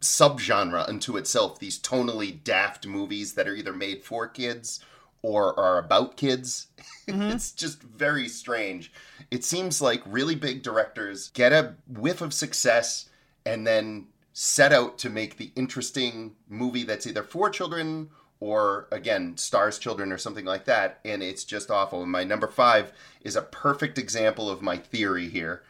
[0.01, 1.59] subgenre unto itself.
[1.59, 4.81] These tonally daft movies that are either made for kids
[5.23, 6.69] or are about kids.
[7.07, 7.23] Mm-hmm.
[7.23, 8.93] it's just very strange.
[9.31, 13.09] It seems like really big directors get a whiff of success
[13.45, 19.37] and then set out to make the interesting movie that's either for children or again
[19.37, 23.35] stars children or something like that and it's just awful and my number five is
[23.35, 25.63] a perfect example of my theory here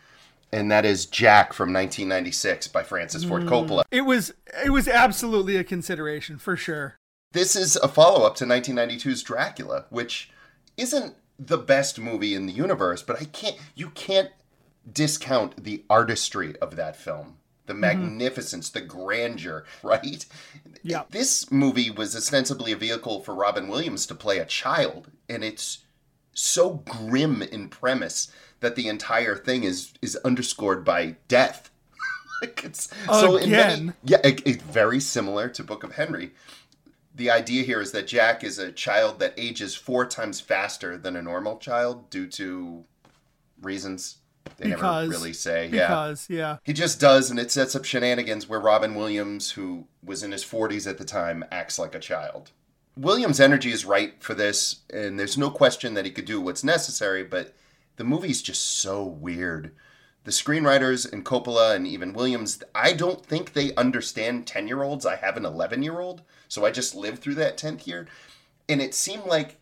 [0.56, 3.48] and that is jack from 1996 by francis ford hmm.
[3.48, 3.84] coppola.
[3.90, 4.32] It was
[4.64, 6.96] it was absolutely a consideration for sure.
[7.32, 10.30] this is a follow-up to 1992's dracula which
[10.76, 14.30] isn't the best movie in the universe but i can't you can't
[14.90, 17.38] discount the artistry of that film.
[17.66, 17.80] The mm-hmm.
[17.80, 20.24] magnificence the grandeur right?
[20.82, 21.02] Yeah.
[21.10, 25.84] this movie was ostensibly a vehicle for robin williams to play a child and it's
[26.32, 31.70] so grim in premise that the entire thing is is underscored by death
[32.42, 33.94] like it's so in many, Again.
[34.04, 36.32] yeah it, it's very similar to book of henry
[37.14, 41.16] the idea here is that Jack is a child that ages four times faster than
[41.16, 42.84] a normal child due to
[43.62, 44.18] reasons
[44.58, 45.68] they Because never really say.
[45.72, 46.14] yeah.
[46.28, 46.58] yeah.
[46.62, 50.44] He just does, and it sets up shenanigans where Robin Williams, who was in his
[50.44, 52.52] 40s at the time, acts like a child.
[52.96, 56.64] Williams' energy is right for this, and there's no question that he could do what's
[56.64, 57.54] necessary, but
[57.96, 59.74] the movie's just so weird.
[60.24, 65.06] The screenwriters and Coppola and even Williams, I don't think they understand 10 year olds.
[65.06, 68.08] I have an 11 year old, so I just lived through that 10th year.
[68.68, 69.60] And it seemed like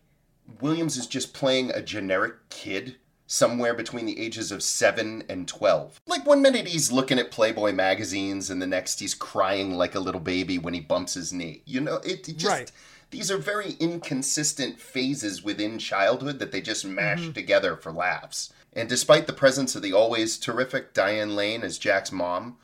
[0.59, 2.95] Williams is just playing a generic kid
[3.27, 5.99] somewhere between the ages of 7 and 12.
[6.07, 9.99] Like one minute he's looking at Playboy magazines and the next he's crying like a
[9.99, 11.61] little baby when he bumps his knee.
[11.65, 12.71] You know, it, it just Right.
[13.15, 18.51] These are very inconsistent phases within childhood that they just mash together for laughs.
[18.73, 22.57] And despite the presence of the always terrific Diane Lane as Jack's mom,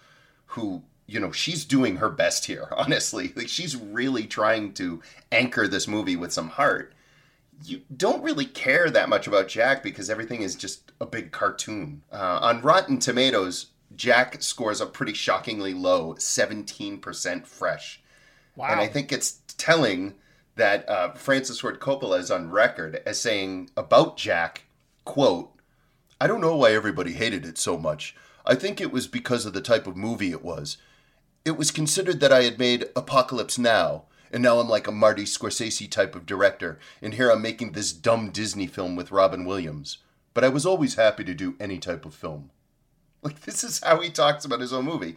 [0.48, 5.68] who you know she's doing her best here honestly like she's really trying to anchor
[5.68, 6.94] this movie with some heart
[7.66, 12.02] you don't really care that much about Jack because everything is just a big cartoon.
[12.12, 18.02] Uh, on Rotten Tomatoes, Jack scores a pretty shockingly low 17% fresh.
[18.56, 18.70] Wow.
[18.70, 20.16] And I think it's telling
[20.56, 24.64] that uh, Francis Ford Coppola is on record as saying about Jack,
[25.06, 25.52] quote,
[26.20, 28.16] I don't know why everybody hated it so much.
[28.46, 30.78] I think it was because of the type of movie it was.
[31.46, 35.24] It was considered that I had made Apocalypse Now, and now I'm like a Marty
[35.24, 39.98] Scorsese type of director, and here I'm making this dumb Disney film with Robin Williams.
[40.34, 42.52] But I was always happy to do any type of film.
[43.24, 45.16] Like, this is how he talks about his own movie.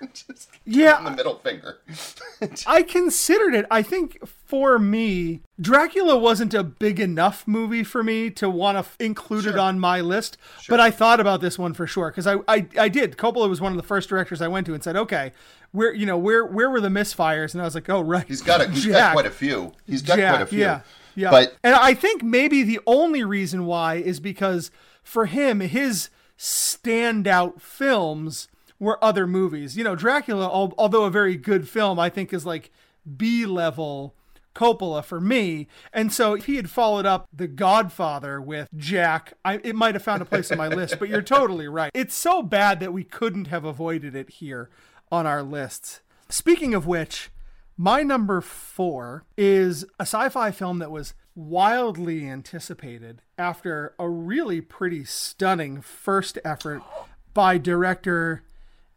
[0.12, 1.02] Just Yeah.
[1.02, 1.78] the middle finger.
[2.66, 3.66] I considered it.
[3.70, 8.80] I think for me, Dracula wasn't a big enough movie for me to want to
[8.80, 10.36] f- include it on my list.
[10.68, 13.16] But I thought about this one for sure because I, I I did.
[13.16, 15.32] Coppola was one of the first directors I went to and said, okay,
[15.72, 17.52] where you know where where were the misfires?
[17.54, 19.72] And I was like, oh right, He's got a, he's got quite a few.
[19.86, 20.60] He's got Jack, quite a few.
[20.60, 20.80] Yeah,
[21.16, 21.30] yeah.
[21.30, 24.70] But and I think maybe the only reason why is because
[25.02, 29.76] for him, his standout films were other movies.
[29.76, 32.70] You know, Dracula, al- although a very good film, I think is like
[33.16, 34.14] B level
[34.54, 35.68] Coppola for me.
[35.92, 40.02] And so if he had followed up The Godfather with Jack, I, it might have
[40.02, 40.98] found a place on my list.
[40.98, 41.92] But you're totally right.
[41.94, 44.68] It's so bad that we couldn't have avoided it here
[45.12, 46.00] on our lists.
[46.28, 47.30] Speaking of which,
[47.76, 54.60] my number four is a sci fi film that was wildly anticipated after a really
[54.60, 56.82] pretty stunning first effort
[57.32, 58.42] by director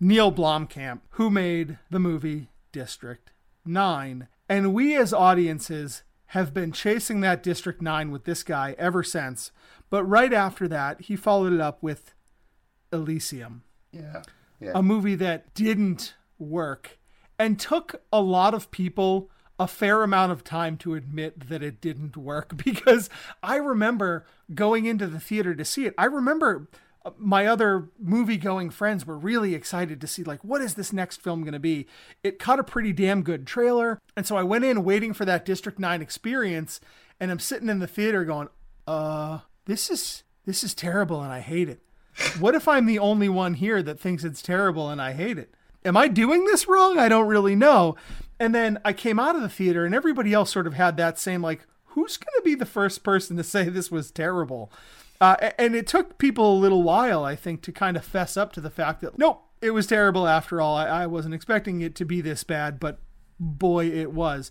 [0.03, 3.31] Neil Blomkamp, who made the movie District
[3.63, 4.27] 9.
[4.49, 9.51] And we as audiences have been chasing that District 9 with this guy ever since.
[9.91, 12.15] But right after that, he followed it up with
[12.91, 13.61] Elysium
[13.91, 14.23] yeah,
[14.59, 14.71] yeah.
[14.73, 16.97] a movie that didn't work
[17.37, 21.79] and took a lot of people a fair amount of time to admit that it
[21.79, 23.07] didn't work because
[23.43, 25.93] I remember going into the theater to see it.
[25.95, 26.67] I remember
[27.17, 31.21] my other movie going friends were really excited to see like what is this next
[31.21, 31.87] film going to be
[32.23, 35.43] it cut a pretty damn good trailer and so i went in waiting for that
[35.43, 36.79] district 9 experience
[37.19, 38.49] and i'm sitting in the theater going
[38.85, 41.81] uh this is this is terrible and i hate it
[42.39, 45.53] what if I'm the only one here that thinks it's terrible and I hate it?
[45.83, 46.99] Am I doing this wrong?
[46.99, 47.95] I don't really know.
[48.39, 51.19] And then I came out of the theater and everybody else sort of had that
[51.19, 54.71] same, like, who's going to be the first person to say this was terrible?
[55.21, 58.51] Uh, and it took people a little while, I think, to kind of fess up
[58.53, 60.75] to the fact that, nope, it was terrible after all.
[60.75, 62.99] I, I wasn't expecting it to be this bad, but
[63.39, 64.49] boy, it was.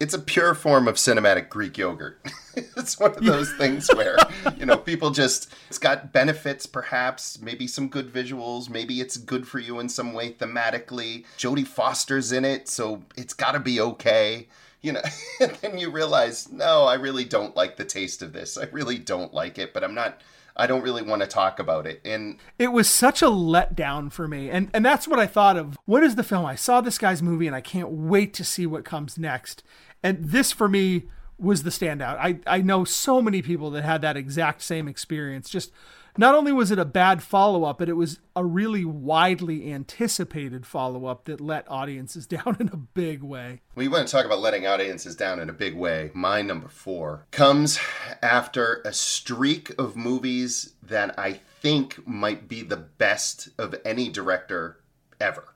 [0.00, 2.18] it's a pure form of cinematic Greek yogurt.
[2.56, 4.16] it's one of those things where,
[4.56, 9.46] you know, people just, it's got benefits perhaps, maybe some good visuals, maybe it's good
[9.46, 11.26] for you in some way thematically.
[11.36, 14.48] Jodie Foster's in it, so it's got to be okay.
[14.86, 15.02] You know,
[15.40, 18.56] and then you realize, no, I really don't like the taste of this.
[18.56, 20.20] I really don't like it, but I'm not,
[20.56, 22.00] I don't really want to talk about it.
[22.04, 25.76] And it was such a letdown for me and and that's what i thought of
[25.86, 28.66] what is the film i saw this guy's movie and i can't wait to see
[28.66, 29.62] what comes next
[30.02, 31.04] and this for me
[31.38, 35.48] was the standout i i know so many people that had that exact same experience
[35.48, 35.72] just
[36.18, 41.24] not only was it a bad follow-up but it was a really widely anticipated follow-up
[41.24, 45.14] that let audiences down in a big way you want to talk about letting audiences
[45.14, 46.10] down in a big way.
[46.12, 47.78] My number four comes
[48.20, 54.80] after a streak of movies that I think might be the best of any director
[55.20, 55.54] ever.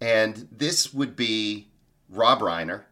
[0.00, 1.68] And this would be
[2.10, 2.82] Rob Reiner,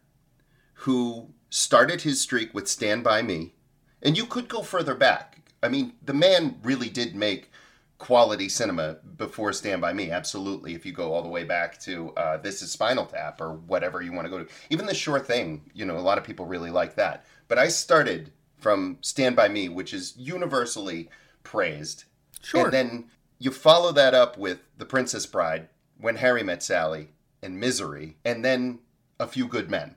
[0.75, 3.55] who started his streak with Stand By Me.
[4.03, 5.42] And you could go further back.
[5.63, 7.51] I mean, the man really did make
[7.99, 10.75] quality cinema before Stand By Me, absolutely.
[10.75, 14.03] If you go all the way back to uh, This Is Spinal Tap or whatever
[14.03, 14.51] you want to go to.
[14.71, 17.25] Even The Sure Thing, you know, a lot of people really like that.
[17.47, 21.11] But I started from Stand By Me, which is universally
[21.45, 22.05] praised.
[22.43, 22.65] Sure.
[22.65, 23.05] And then
[23.39, 28.45] you follow that up with The Princess Bride, When Harry Met Sally, and Misery, and
[28.45, 28.81] then
[29.21, 29.95] A Few Good Men.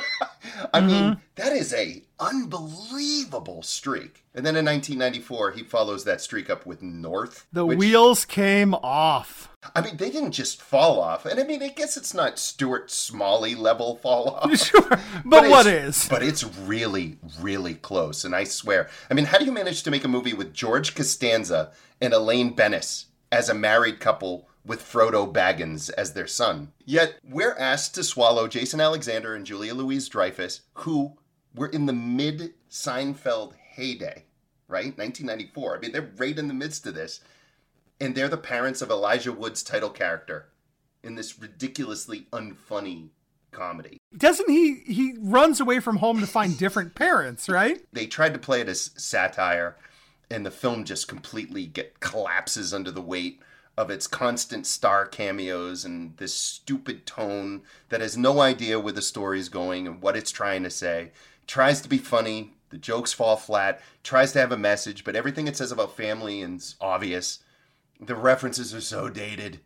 [0.74, 4.24] I mean, that is a unbelievable streak.
[4.34, 7.46] And then in 1994, he follows that streak up with North.
[7.52, 11.26] the which- wheels came off I mean, they didn't just fall off.
[11.26, 14.56] And I mean, I guess it's not Stuart Smalley level fall off.
[14.56, 14.88] sure
[15.24, 18.24] but, what it's- is But it's really, really close.
[18.24, 18.88] And I swear.
[19.10, 22.54] I mean, how do you manage to make a movie with George Costanza and Elaine
[22.54, 26.72] Benes as a married couple with Frodo Baggins as their son?
[26.84, 31.18] Yet we're asked to swallow Jason Alexander and Julia Louise Dreyfus, who
[31.58, 34.24] were in the mid Seinfeld heyday,
[34.68, 34.96] right?
[34.96, 35.76] 1994.
[35.76, 37.20] I mean, they're right in the midst of this.
[38.00, 40.48] And they're the parents of Elijah Wood's title character
[41.02, 43.08] in this ridiculously unfunny
[43.50, 43.98] comedy.
[44.16, 48.38] doesn't he he runs away from home to find different parents right they tried to
[48.38, 49.74] play it as satire
[50.30, 53.40] and the film just completely get collapses under the weight
[53.76, 59.00] of its constant star cameos and this stupid tone that has no idea where the
[59.00, 61.10] story's going and what it's trying to say
[61.48, 65.48] tries to be funny the jokes fall flat tries to have a message but everything
[65.48, 67.40] it says about family is obvious
[68.00, 69.58] the references are so dated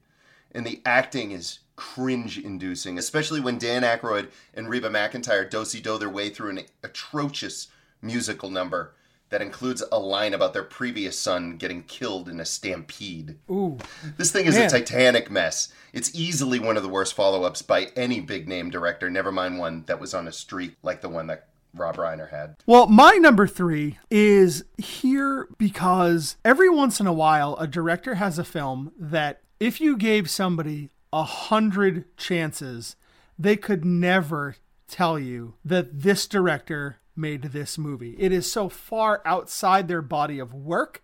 [0.52, 5.98] and the acting is cringe inducing, especially when Dan Aykroyd and Reba McEntire do do
[5.98, 7.68] their way through an atrocious
[8.00, 8.94] musical number
[9.30, 13.38] that includes a line about their previous son getting killed in a stampede.
[13.50, 13.78] Ooh.
[14.18, 14.66] This thing is Man.
[14.66, 15.72] a titanic mess.
[15.94, 19.58] It's easily one of the worst follow ups by any big name director, never mind
[19.58, 22.56] one that was on a streak like the one that Rob Reiner had.
[22.66, 28.38] Well, my number three is here because every once in a while, a director has
[28.38, 32.96] a film that if you gave somebody a hundred chances,
[33.38, 34.56] they could never
[34.88, 38.16] tell you that this director made this movie.
[38.18, 41.02] It is so far outside their body of work.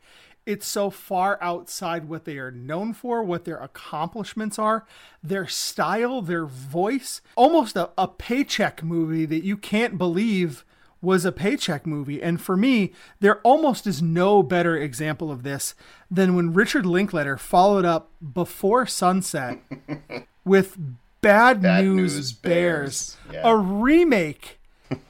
[0.48, 4.86] It's so far outside what they are known for, what their accomplishments are,
[5.22, 7.20] their style, their voice.
[7.36, 10.64] Almost a, a paycheck movie that you can't believe
[11.02, 12.22] was a paycheck movie.
[12.22, 15.74] And for me, there almost is no better example of this
[16.10, 19.58] than when Richard Linklater followed up Before Sunset
[20.46, 20.78] with
[21.20, 23.34] Bad, Bad News, News Bears, Bears.
[23.34, 23.50] Yeah.
[23.50, 24.58] a remake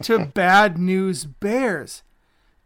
[0.02, 2.02] to Bad News Bears.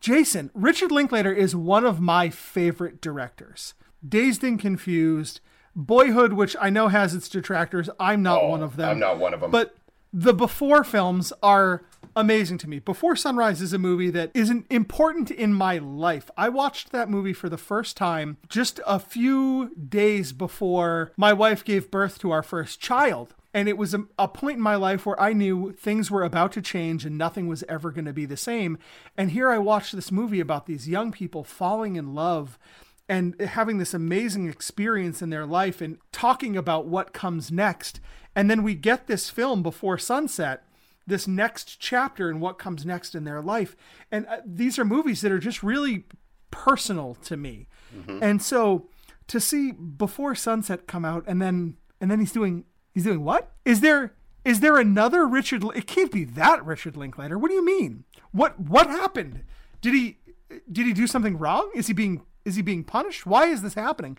[0.02, 3.74] Jason, Richard Linklater is one of my favorite directors.
[4.06, 5.38] Dazed and Confused,
[5.76, 7.88] Boyhood, which I know has its detractors.
[8.00, 8.90] I'm not Oh, one of them.
[8.90, 9.52] I'm not one of them.
[9.52, 9.76] But
[10.12, 11.84] the Before films are
[12.16, 12.80] amazing to me.
[12.80, 16.32] Before Sunrise is a movie that isn't important in my life.
[16.36, 21.64] I watched that movie for the first time just a few days before my wife
[21.64, 23.36] gave birth to our first child.
[23.54, 26.52] And it was a, a point in my life where I knew things were about
[26.52, 28.78] to change and nothing was ever going to be the same.
[29.16, 32.58] And here I watched this movie about these young people falling in love
[33.08, 38.00] and having this amazing experience in their life and talking about what comes next.
[38.34, 40.64] And then we get this film before sunset,
[41.06, 43.76] this next chapter and what comes next in their life.
[44.10, 46.04] And uh, these are movies that are just really
[46.50, 47.66] personal to me.
[48.22, 48.88] And so
[49.26, 53.52] to see before sunset come out and then and then he's doing he's doing what?
[53.64, 57.38] Is there is there another Richard it can't be that Richard Linklater.
[57.38, 58.05] What do you mean?
[58.33, 59.44] What what happened?
[59.81, 60.18] Did he
[60.70, 61.70] did he do something wrong?
[61.74, 63.26] Is he being is he being punished?
[63.26, 64.18] Why is this happening?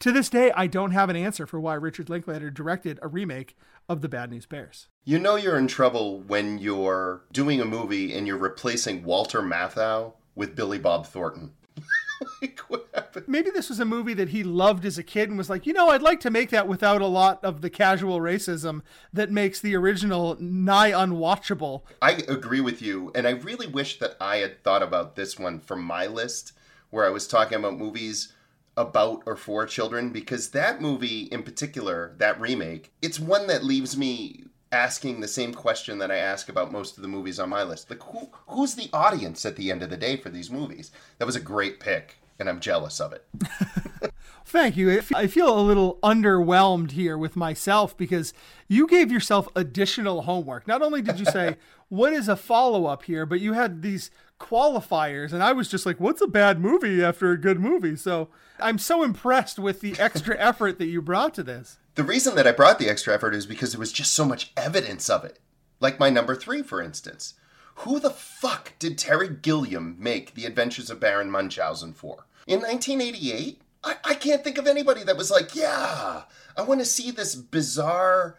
[0.00, 3.56] To this day, I don't have an answer for why Richard Linklater directed a remake
[3.88, 4.88] of The Bad News Bears.
[5.04, 10.12] You know you're in trouble when you're doing a movie and you're replacing Walter Matthau
[10.34, 11.52] with Billy Bob Thornton.
[12.42, 12.85] like, what?
[13.26, 15.72] Maybe this was a movie that he loved as a kid and was like, you
[15.72, 19.60] know, I'd like to make that without a lot of the casual racism that makes
[19.60, 21.82] the original nigh unwatchable.
[22.02, 25.60] I agree with you, and I really wish that I had thought about this one
[25.60, 26.52] for my list,
[26.90, 28.32] where I was talking about movies
[28.76, 33.96] about or for children, because that movie in particular, that remake, it's one that leaves
[33.96, 37.62] me asking the same question that I ask about most of the movies on my
[37.62, 37.88] list.
[37.88, 40.90] Like, who, who's the audience at the end of the day for these movies?
[41.18, 43.24] That was a great pick, and I'm jealous of it.
[44.44, 45.02] Thank you.
[45.14, 48.32] I feel a little underwhelmed here with myself because
[48.68, 50.68] you gave yourself additional homework.
[50.68, 51.56] Not only did you say,
[51.88, 55.32] what is a follow up here, but you had these qualifiers.
[55.32, 57.96] And I was just like, what's a bad movie after a good movie?
[57.96, 58.28] So
[58.60, 61.78] I'm so impressed with the extra effort that you brought to this.
[61.96, 64.52] The reason that I brought the extra effort is because there was just so much
[64.56, 65.38] evidence of it.
[65.80, 67.34] Like my number three, for instance.
[67.80, 72.26] Who the fuck did Terry Gilliam make The Adventures of Baron Munchausen for?
[72.46, 73.60] In 1988?
[73.84, 76.22] I, I can't think of anybody that was like, yeah,
[76.56, 78.38] I want to see this bizarre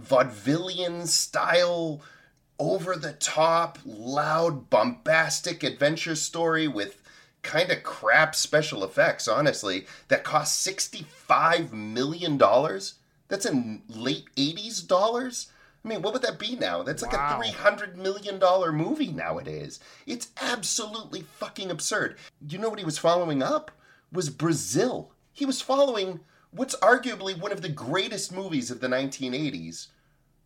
[0.00, 2.02] vaudevillian style,
[2.58, 7.02] over the top, loud, bombastic adventure story with
[7.42, 12.38] kind of crap special effects, honestly, that cost $65 million.
[13.28, 15.48] That's in late 80s dollars.
[15.84, 16.82] I mean, what would that be now?
[16.82, 17.40] That's like Wow.
[17.42, 18.40] a $300 million
[18.74, 19.80] movie nowadays.
[20.06, 22.16] It's absolutely fucking absurd.
[22.48, 23.70] You know what he was following up?
[24.10, 25.12] Was Brazil.
[25.32, 26.20] He was following
[26.52, 29.88] what's arguably one of the greatest movies of the 1980s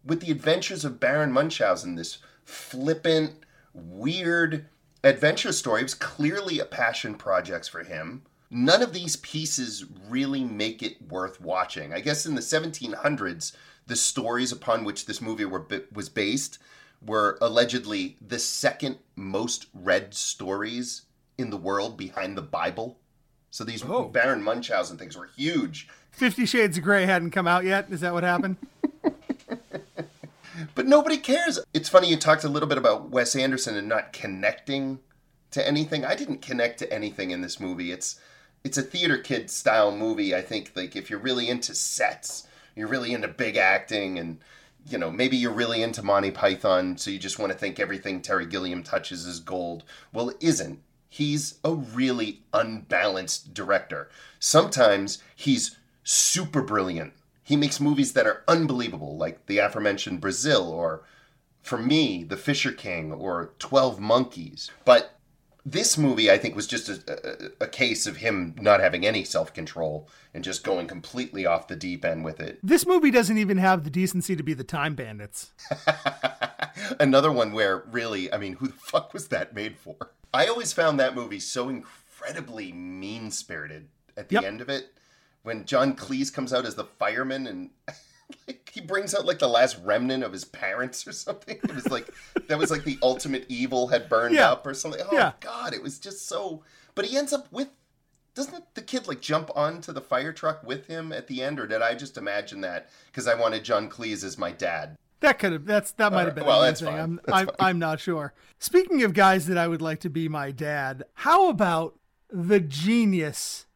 [0.05, 3.33] with the adventures of Baron Munchausen, this flippant,
[3.75, 4.67] weird
[5.05, 5.83] adventure story.
[5.83, 8.23] It was clearly a passion project for him.
[8.51, 11.93] None of these pieces really make it worth watching.
[11.93, 13.53] I guess in the 1700s,
[13.89, 16.59] the stories upon which this movie were, was based
[17.05, 21.03] were allegedly the second most read stories
[21.37, 22.99] in the world behind the Bible.
[23.51, 24.05] So these Oh.
[24.05, 25.89] Baron Munchausen things were huge.
[26.13, 27.87] Fifty Shades of Grey hadn't come out yet.
[27.91, 28.57] Is that what happened?
[30.75, 31.61] But nobody cares.
[31.73, 34.99] It's funny you talked a little bit about Wes Anderson and not connecting
[35.53, 36.05] to anything.
[36.05, 37.93] I didn't connect to anything in this movie.
[37.93, 38.19] It's
[38.65, 40.35] it's a theater kid style movie.
[40.35, 42.48] I think like if you're really into sets,
[42.79, 44.39] you're really into big acting and
[44.91, 48.21] you know, maybe you're really into Monty Python, so you just want to think everything
[48.21, 49.85] Terry Gilliam touches is gold.
[50.13, 50.81] Well, it isn't.
[51.09, 54.09] He's a really unbalanced director.
[54.39, 57.13] Sometimes he's super brilliant.
[57.43, 61.03] He makes movies that are unbelievable, like the aforementioned Brazil, or
[61.63, 64.71] for me, The Fisher King, or 12 Monkeys.
[64.85, 65.18] But
[65.71, 69.25] this movie, I think, was just a, a, a case of him not having any
[69.25, 72.59] self control and just going completely off the deep end with it.
[72.63, 75.51] This movie doesn't even have the decency to be the Time Bandits.
[77.01, 79.97] Another one where really, I mean, who the fuck was that made for?
[80.33, 84.45] I always found that movie so incredibly mean spirited at the Yep.
[84.45, 84.93] end of it
[85.43, 87.71] when John Cleese comes out as the fireman and
[88.47, 91.57] like, he brings out like the last remnant of his parents or something.
[91.63, 92.09] It was like
[92.49, 94.53] that was like the ultimate evil had burned Yeah.
[94.53, 95.01] up or something.
[95.05, 95.33] Oh Yeah.
[95.41, 96.63] god, it was just so
[96.95, 97.69] but he ends up with
[98.35, 101.67] doesn't the kid like jump onto the fire truck with him at the end or
[101.67, 104.97] did I just imagine that because I wanted John Cleese as my dad?
[105.21, 106.83] That could have that's that might have been uh, well, a that's.
[106.83, 107.57] I'm I'm, fine.
[107.59, 108.33] I'm not sure.
[108.61, 111.99] Speaking of guys that I would like to be my dad, how about
[112.31, 113.67] the genius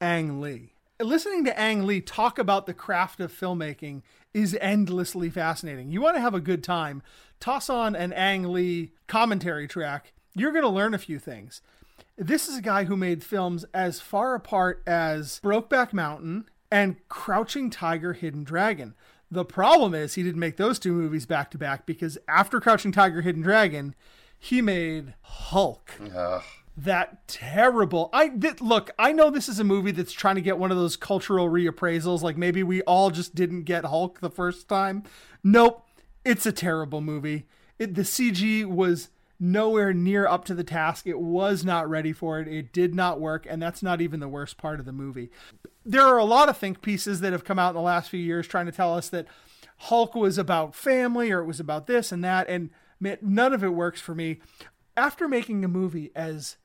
[0.00, 0.74] Ang Lee?
[0.98, 4.00] Listening to Ang Lee talk about the craft of filmmaking
[4.32, 5.90] is endlessly fascinating.
[5.90, 7.02] You want to have a good time,
[7.38, 10.14] toss on an Ang Lee commentary track.
[10.34, 11.60] You're going to learn a few things.
[12.16, 17.68] This is a guy who made films as far apart as Brokeback Mountain and Crouching
[17.68, 18.94] Tiger, Hidden Dragon.
[19.30, 22.92] The problem is he didn't make those two movies back to back because after Crouching
[22.92, 23.94] Tiger, Hidden Dragon,
[24.38, 25.92] he made Hulk.
[26.14, 26.42] Ugh.
[26.76, 28.10] That terrible.
[28.12, 28.90] I th- look.
[28.98, 32.20] I know this is a movie that's trying to get one of those cultural reappraisals.
[32.20, 35.04] Like maybe we all just didn't get Hulk the first time.
[35.42, 35.86] Nope,
[36.24, 37.46] it's a terrible movie.
[37.78, 39.08] It, the CG was
[39.38, 41.06] nowhere near up to the task.
[41.06, 42.48] It was not ready for it.
[42.48, 45.30] It did not work, and that's not even the worst part of the movie.
[45.84, 48.20] There are a lot of think pieces that have come out in the last few
[48.20, 49.26] years trying to tell us that
[49.78, 52.70] Hulk was about family or it was about this and that, and
[53.00, 54.40] man, none of it works for me.
[54.96, 56.56] After making a movie as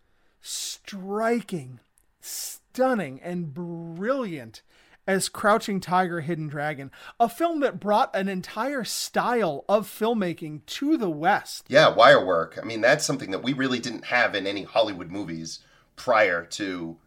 [0.41, 1.79] striking,
[2.19, 4.61] stunning, and brilliant
[5.07, 10.95] as Crouching Tiger, Hidden Dragon, a film that brought an entire style of filmmaking to
[10.95, 11.65] the West.
[11.67, 12.59] Yeah, wire work.
[12.61, 15.59] I mean, that's something that we really didn't have in any Hollywood movies
[15.95, 16.97] prior to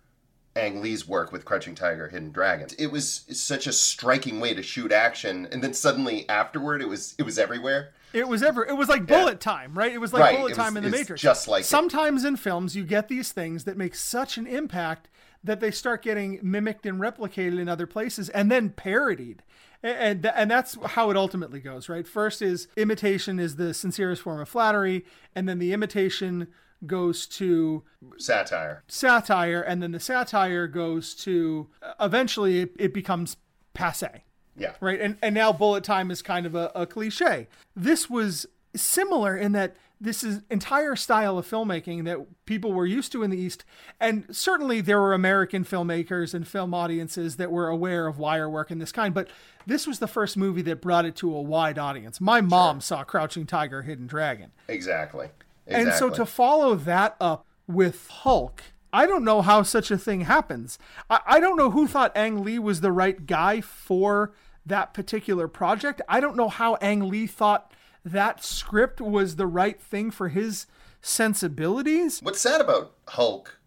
[0.57, 2.69] Ang Lee's work with Crouching Tiger, Hidden Dragon.
[2.79, 7.15] It was such a striking way to shoot action, and then suddenly afterward, it was
[7.19, 7.93] it was everywhere.
[8.15, 8.65] It was ever.
[8.65, 9.93] It was like bullet time, right?
[9.93, 11.21] It was like Right, bullet it was- time in the Matrix.
[11.21, 11.67] just like it.
[11.67, 15.09] sometimes in films, you get these things that make such an impact
[15.43, 19.43] that they start getting mimicked and replicated in other places, and then parodied.
[19.83, 22.07] And and that's how it ultimately goes, right?
[22.07, 25.05] First is imitation is the sincerest form of flattery,
[25.35, 26.47] and then the imitation
[26.87, 27.83] goes to
[28.19, 28.83] Satire.
[28.89, 33.37] satire, and then the satire goes to uh, eventually it, it becomes
[33.75, 34.23] passe
[34.57, 34.75] Yeah.
[34.81, 35.01] right?
[35.01, 37.49] And and now bullet time is kind of a, a cliche.
[37.75, 38.47] This was
[38.77, 43.31] similar in that this is entire style of filmmaking that people were used to in
[43.31, 43.65] the East,
[44.01, 48.71] and certainly there were American filmmakers and film audiences that were aware of wire work
[48.71, 49.29] and this kind, but
[49.67, 52.21] this was the first movie that brought it to a wide audience.
[52.21, 54.51] My mom saw Crouching Tiger, Hidden Dragon.
[54.69, 55.29] Exactly.
[55.67, 60.23] And so to follow that up with Hulk, I don't know how such a thing
[60.23, 60.79] happens.
[61.09, 64.33] I, I don't know who thought Ang Lee was the right guy for
[64.67, 66.01] that particular project.
[66.09, 67.73] I don't know how Ang Lee thought
[68.05, 70.67] that script was the right thing for his
[71.01, 72.21] sensibilities.
[72.23, 73.59] What's sad about Hulk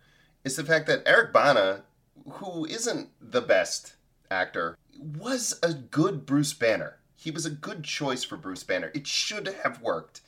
[0.43, 1.84] is the fact that Eric Bana,
[2.30, 3.95] who isn't the best
[4.30, 6.98] actor, was a good Bruce Banner.
[7.16, 8.91] He was a good choice for Bruce Banner.
[8.93, 10.22] It should have worked.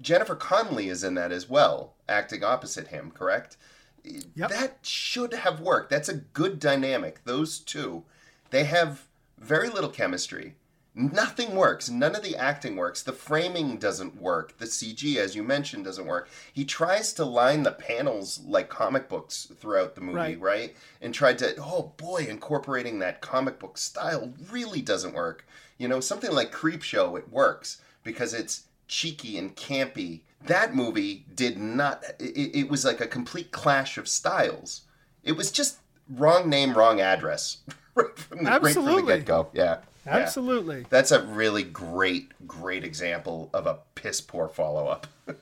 [0.00, 3.56] Jennifer Connelly is in that as well, acting opposite him, correct?
[4.04, 4.50] Yep.
[4.50, 5.90] That should have worked.
[5.90, 7.24] That's a good dynamic.
[7.24, 8.04] Those two,
[8.50, 9.06] they have
[9.44, 10.54] very little chemistry.
[10.96, 11.90] Nothing works.
[11.90, 13.02] None of the acting works.
[13.02, 14.56] The framing doesn't work.
[14.58, 16.28] The CG, as you mentioned, doesn't work.
[16.52, 20.40] He tries to line the panels like comic books throughout the movie, Right.
[20.40, 20.76] right?
[21.02, 25.44] And tried to, oh boy, incorporating that comic book style really doesn't work.
[25.78, 30.20] You know, something like Creepshow, it works because it's cheeky and campy.
[30.46, 34.82] That movie did not, it, it was like a complete clash of styles.
[35.24, 35.78] It was just
[36.08, 37.58] wrong name, wrong address.
[37.94, 39.12] right from the, right Absolutely.
[39.12, 39.48] the get go.
[39.52, 39.78] Yeah.
[40.06, 40.16] Yeah.
[40.16, 40.86] Absolutely.
[40.90, 45.06] That's a really great, great example of a piss poor follow up.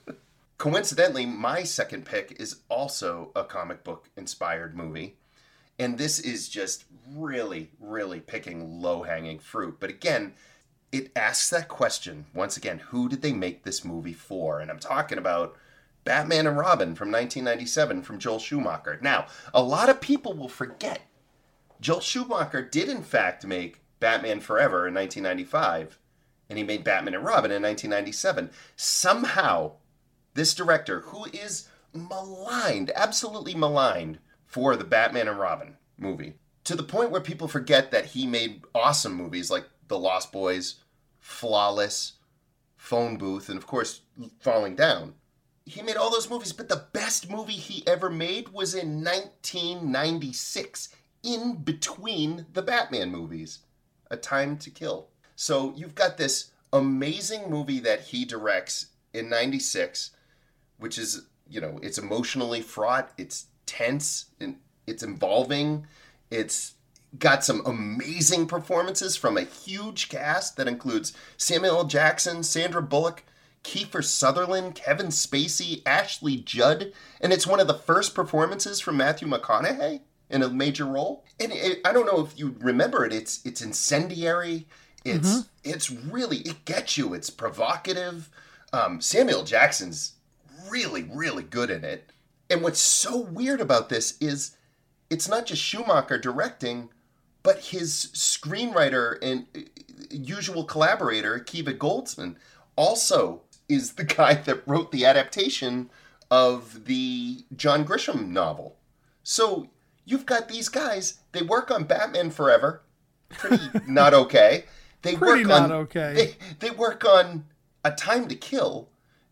[0.59, 5.17] Coincidentally, my second pick is also a comic book inspired movie.
[5.79, 9.79] And this is just really, really picking low hanging fruit.
[9.81, 10.35] But again,
[10.93, 14.61] it asks that question once again who did they make this movie for?
[14.61, 15.57] And I'm talking about
[16.05, 18.99] Batman and Robin from 1997 from Joel Schumacher.
[19.03, 21.01] Now, a lot of people will forget
[21.83, 25.99] Joel Schumacher did, in fact, make Batman Forever in 1995,
[26.49, 28.51] and he made Batman and Robin in 1997.
[28.77, 29.73] Somehow,
[30.35, 36.85] this director, who is maligned, absolutely maligned, for the Batman and Robin movie, to the
[36.85, 40.77] point where people forget that he made awesome movies like The Lost Boys,
[41.19, 42.13] Flawless,
[42.77, 44.03] Phone Booth, and of course,
[44.39, 45.15] Falling Down.
[45.65, 50.89] he made all those movies, but the best movie he ever made was in 1996,
[51.23, 53.61] in between the Batman movies,
[54.11, 55.09] A Time to Kill.
[55.37, 60.11] So you've got this amazing movie that he directs in 96,
[60.79, 64.57] which is, you know, it's emotionally fraught, it's tense, and
[64.87, 65.87] it's involving,
[66.31, 66.75] it's
[67.19, 71.85] got some amazing performances from a huge cast that includes Samuel L.
[71.85, 73.23] Jackson, Sandra Bullock,
[73.63, 79.29] Kiefer Sutherland, Kevin Spacey, Ashley Judd, and it's one of the first performances from Matthew
[79.29, 80.01] McConaughey
[80.33, 81.25] in a major role.
[81.39, 83.13] And it, I don't know if you remember it.
[83.13, 84.67] It's it's incendiary.
[85.05, 85.41] It's mm-hmm.
[85.63, 87.15] it's really it gets you.
[87.15, 88.31] It's provocative.
[88.73, 90.15] Um, Samuel Jackson's
[90.69, 92.11] really really good in it.
[92.51, 94.57] And what's so weird about this is
[95.11, 96.89] it's not just Schumacher directing,
[97.43, 99.61] but his screenwriter and uh,
[100.11, 102.37] usual collaborator Akiva Goldsman
[102.77, 105.91] also is the guy that wrote the adaptation
[106.31, 108.77] of the John Grisham novel.
[109.23, 109.69] So
[110.05, 112.83] you've got these guys, they work on Batman Forever.
[113.29, 114.65] Pretty not okay.
[115.03, 116.13] They Pretty work not on okay.
[116.15, 117.45] They, they work on
[117.85, 118.89] A Time to Kill.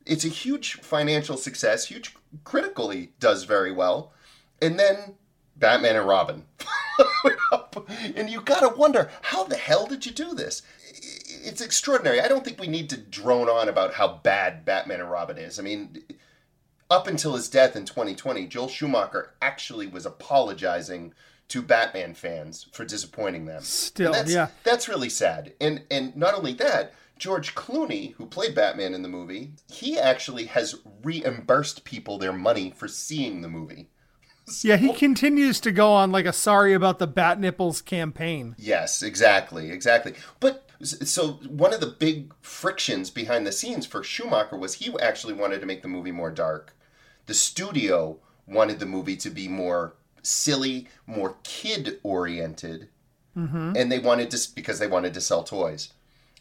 [0.07, 2.15] It's a huge financial success, huge
[2.45, 4.13] critically does very well.
[4.63, 5.15] And then
[5.57, 6.45] Batman and Robin.
[8.17, 10.63] and you gotta wonder, how the hell did you do this?
[11.43, 12.21] it's extraordinary.
[12.21, 15.59] I don't think we need to drone on about how bad Batman and Robin is.
[15.59, 16.03] I mean,
[16.91, 21.15] up until his death in 2020, Joel Schumacher actually was apologizing
[21.49, 23.63] to Batman fans for disappointing them.
[23.63, 25.53] Still, that's, yeah, that's really sad.
[25.61, 30.47] And and not only that, George Clooney, who played Batman in the movie, he actually
[30.47, 33.89] has reimbursed people their money for seeing the movie.
[34.65, 38.57] Yeah, he continues to go on like a sorry about the bat nipples campaign.
[38.59, 40.15] Yes, exactly, exactly.
[40.41, 45.35] But so one of the big frictions behind the scenes for Schumacher was he actually
[45.35, 46.75] wanted to make the movie more dark.
[47.31, 48.19] The studio
[48.49, 52.89] wanted the movie to be more silly, more kid oriented,
[53.37, 53.75] mm-hmm.
[53.77, 55.93] and they wanted to because they wanted to sell toys.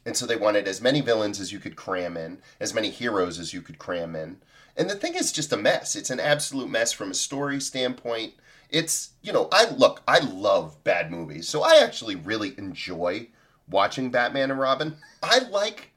[0.04, 3.38] And so they wanted as many villains as you could cram in, as many heroes
[3.38, 4.38] as you could cram in.
[4.76, 5.96] And the thing is just a mess.
[5.96, 8.34] It's an absolute mess from a story standpoint.
[8.72, 11.48] It's, you know, I look, I love bad movies.
[11.48, 13.28] So I actually really enjoy
[13.70, 14.98] watching Batman and Robin.
[15.22, 15.89] I like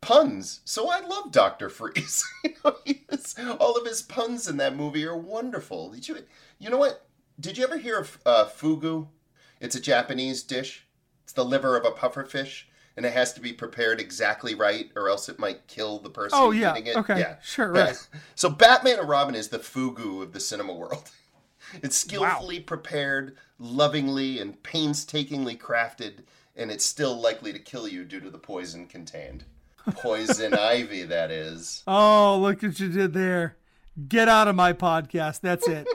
[0.00, 2.24] puns, so I love Doctor Freeze.
[2.44, 5.90] you know, all of his puns in that movie are wonderful.
[5.90, 6.18] Did you,
[6.58, 7.06] you know what?
[7.38, 9.08] Did you ever hear of uh, fugu?
[9.60, 10.86] It's a Japanese dish.
[11.24, 12.64] It's the liver of a pufferfish,
[12.96, 16.38] and it has to be prepared exactly right, or else it might kill the person
[16.40, 16.72] oh, yeah.
[16.72, 16.96] eating it.
[16.96, 18.08] Okay, yeah, sure, right.
[18.34, 21.10] So Batman and Robin is the fugu of the cinema world.
[21.82, 22.64] It's skillfully wow.
[22.66, 26.24] prepared, lovingly and painstakingly crafted
[26.60, 29.44] and it's still likely to kill you due to the poison contained.
[29.86, 31.82] Poison ivy, that is.
[31.86, 33.56] Oh, look what you did there.
[34.08, 35.40] Get out of my podcast.
[35.40, 35.86] That's it.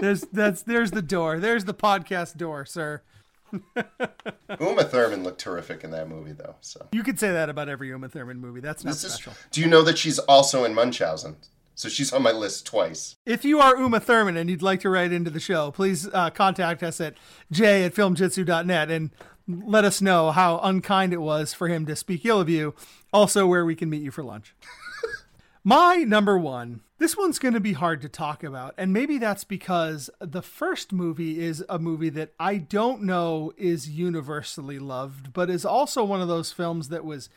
[0.00, 1.38] There's that's there's the door.
[1.38, 3.02] There's the podcast door, sir.
[4.60, 6.56] Uma Thurman looked terrific in that movie, though.
[6.60, 8.60] So you could say that about every Uma Thurman movie.
[8.60, 9.32] That's not this special.
[9.32, 11.36] Is, do you know that she's also in Munchausen?
[11.74, 13.16] So she's on my list twice.
[13.24, 16.30] If you are Uma Thurman and you'd like to write into the show, please uh,
[16.30, 17.14] contact us at
[17.52, 19.10] j at filmjitsu.net and
[19.46, 22.74] let us know how unkind it was for him to speak ill of you.
[23.12, 24.54] Also, where we can meet you for lunch.
[25.64, 26.80] My number one.
[26.98, 28.74] This one's going to be hard to talk about.
[28.76, 33.88] And maybe that's because the first movie is a movie that I don't know is
[33.88, 37.28] universally loved, but is also one of those films that was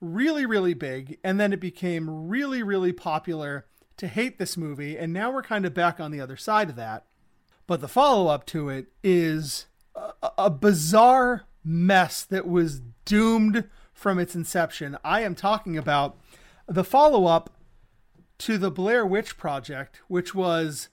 [0.00, 1.18] really, really big.
[1.22, 3.66] And then it became really, really popular
[3.98, 4.96] to hate this movie.
[4.96, 7.06] And now we're kind of back on the other side of that.
[7.66, 14.18] But the follow up to it is a, a bizarre mess that was doomed from
[14.18, 14.96] its inception.
[15.04, 16.16] I am talking about
[16.66, 17.50] the follow up
[18.38, 20.88] to the Blair Witch Project, which was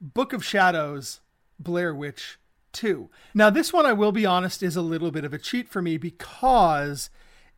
[0.00, 1.20] Book of Shadows
[1.58, 2.38] Blair Witch
[2.72, 3.08] 2.
[3.34, 5.82] Now, this one, I will be honest, is a little bit of a cheat for
[5.82, 7.10] me because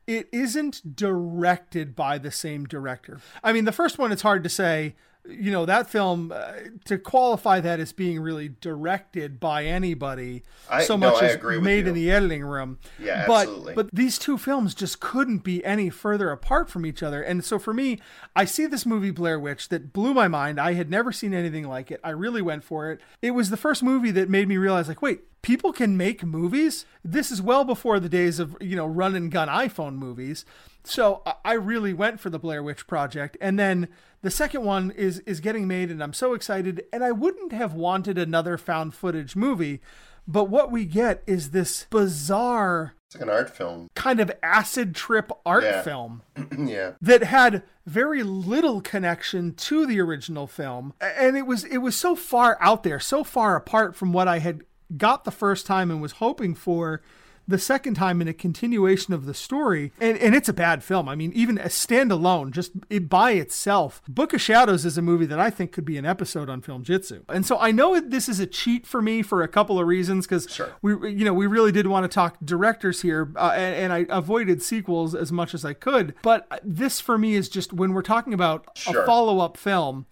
[0.07, 3.21] it isn't directed by the same director.
[3.43, 4.97] I mean, the first one, it's hard to say
[5.29, 6.53] you know that film uh,
[6.85, 11.87] to qualify that as being really directed by anybody I, so no, much as made
[11.87, 12.79] in the editing room.
[12.99, 13.75] Yeah but absolutely.
[13.75, 17.23] but these two films just couldn't be any further apart from each other.
[17.23, 18.01] And so for me
[18.35, 20.61] i see this movie blair witch that blew my mind.
[20.61, 22.01] I had never seen anything like it.
[22.03, 23.01] I really went for it.
[23.23, 26.85] It was the first movie that made me realize like wait people can make movies
[27.05, 30.45] this is well before the days of you know run and gun iphone movies
[30.85, 33.89] so i really went for the blair witch project and then
[34.23, 36.85] the second one is is getting made, and I'm so excited.
[36.93, 39.81] And I wouldn't have wanted another found footage movie,
[40.29, 43.89] But what we get is this bizarre It's like an art film.
[43.95, 45.81] kind of acid trip art Yeah.
[45.83, 46.21] film
[46.59, 46.93] yeah.
[47.01, 52.15] that had very little connection to the original film and it was it was so
[52.15, 54.61] far out there so far apart from what i had
[54.97, 57.03] got the first time and was hoping for
[57.49, 61.09] the second time in a continuation of the story and, and it's a bad film
[61.09, 65.27] i mean even a standalone just it by itself book of shadows is a movie
[65.27, 68.29] that i think could be an episode on film jitsu and so i know this
[68.29, 70.69] is a cheat for me for a couple of reasons because Sure.
[70.81, 74.07] we you know we really did want to talk directors here uh, and, and i
[74.17, 78.03] avoided sequels as much as i could but this for me is just when we're
[78.03, 79.03] talking about Sure.
[79.03, 80.07] a follow-up film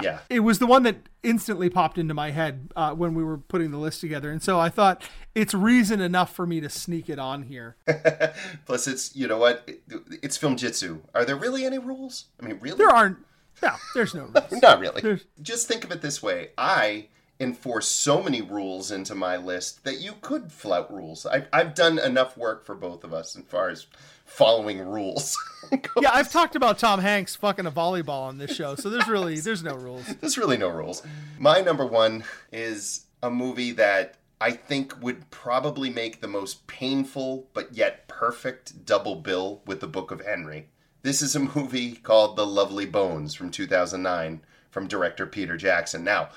[0.00, 0.20] Yeah.
[0.30, 3.70] it was the one that instantly popped into my head uh, when we were putting
[3.70, 5.02] the list together and so i thought
[5.34, 7.76] it's reason enough for me to sneak it on here
[8.66, 9.64] Plus, it's you know what?
[9.66, 9.82] It-
[10.22, 11.00] it's film jitsu.
[11.14, 12.26] Are there really any rules?
[12.40, 12.78] I mean, really?
[12.78, 13.18] there aren't
[13.62, 14.62] no there's no rules.
[14.62, 15.00] Not really.
[15.02, 17.08] There's- Just think of it this way: I
[17.40, 21.26] enforce so many rules into my list that you could flout rules.
[21.26, 23.86] I've, I've done enough work for both of us as far as
[24.24, 25.36] following rules.
[26.00, 29.38] yeah i've talked about tom hanks fucking a volleyball on this show so there's really
[29.40, 31.02] there's no rules There's really no rules.
[31.38, 37.48] My number one is a movie that I think would probably make the most painful
[37.54, 40.68] but yet perfect double bill with the Book of Henry.
[41.02, 46.04] This is a movie called The Lovely Bones from 2009 from director Peter Jackson.
[46.04, 46.30] Now,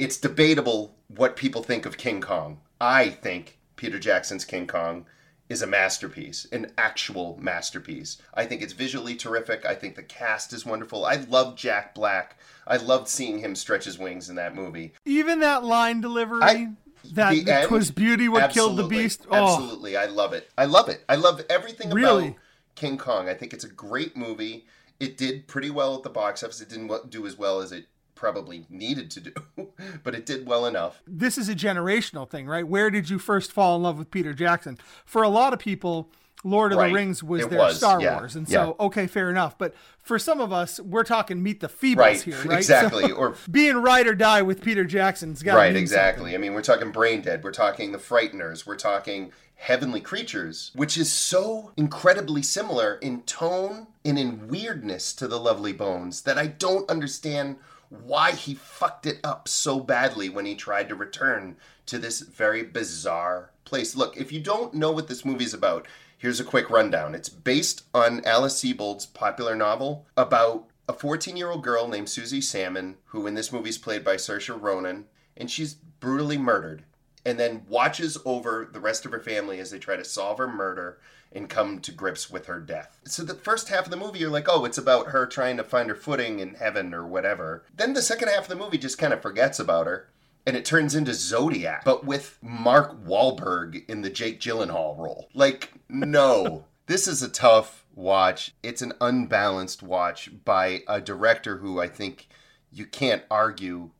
[0.00, 2.60] it's debatable what people think of King Kong.
[2.80, 5.06] I think Peter Jackson's King Kong
[5.48, 8.18] is a masterpiece, an actual masterpiece.
[8.34, 9.66] I think it's visually terrific.
[9.66, 11.04] I think the cast is wonderful.
[11.04, 12.38] I love Jack Black.
[12.66, 14.92] I loved seeing him stretch his wings in that movie.
[15.04, 16.72] even that line delivery I-
[17.12, 20.50] that the end, twas beauty what killed the beast oh Absolutely, I love it.
[20.56, 21.02] I love it.
[21.08, 22.28] I love everything Really?
[22.28, 22.36] about
[22.76, 23.28] King Kong.
[23.28, 24.66] I think it's a great movie.
[25.00, 26.60] It did pretty well at the box office.
[26.60, 27.86] It didn't do as well as it
[28.20, 29.32] probably needed to do,
[30.04, 31.02] but it did well enough.
[31.06, 32.68] this is a generational thing, right?
[32.68, 34.78] Where did you first fall in love with Peter Jackson?
[35.06, 36.10] For a lot of people,
[36.44, 36.88] Lord of Right.
[36.88, 38.36] the Rings was It their was, Star yeah, Wars.
[38.36, 38.66] And yeah.
[38.66, 39.56] so, okay, fair enough.
[39.58, 42.58] But for some of us, we're talking meet the Feebles Right, here, right?
[42.58, 46.34] exactly, So or- being ride or die with Peter Jackson's got right, exactly.
[46.34, 47.42] I mean, we're talking Brain Dead.
[47.42, 48.66] We're talking The Frighteners.
[48.66, 55.26] We're talking Heavenly Creatures, which is so incredibly similar in tone and in weirdness to
[55.28, 57.56] The Lovely Bones that I don't understand
[57.90, 62.62] why he fucked it up so badly when he tried to return to this very
[62.62, 63.96] bizarre place.
[63.96, 65.86] Look, if you don't know what this movie's about,
[66.16, 67.14] here's a quick rundown.
[67.14, 72.40] It's based on Alice Sebold's popular novel about a 14 year old girl named Susie
[72.40, 76.84] Salmon, who in this movie is played by Saoirse Ronan, and she's brutally murdered,
[77.26, 80.48] and then watches over the rest of her family as they try to solve her
[80.48, 80.98] murder
[81.32, 82.98] and come to grips with her death.
[83.04, 85.64] So the first half of the movie, you're like, oh, it's about her trying to
[85.64, 87.64] find her footing in heaven or whatever.
[87.74, 90.08] Then the second half of the movie just kind of forgets about her.
[90.46, 95.28] And it turns into Zodiac, but with Mark Wahlberg in the Jake Gyllenhaal role.
[95.34, 96.64] Like, no.
[96.86, 98.54] this is a tough watch.
[98.62, 102.28] It's an unbalanced watch by a director who I think
[102.72, 103.90] you can't argue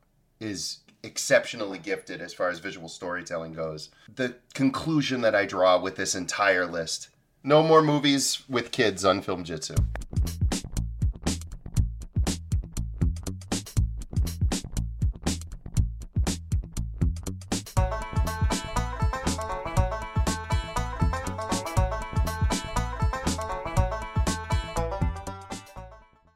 [0.41, 3.91] is exceptionally gifted as far as visual storytelling goes.
[4.13, 7.09] The conclusion that I draw with this entire list
[7.43, 9.75] no more movies with kids on Film Jitsu.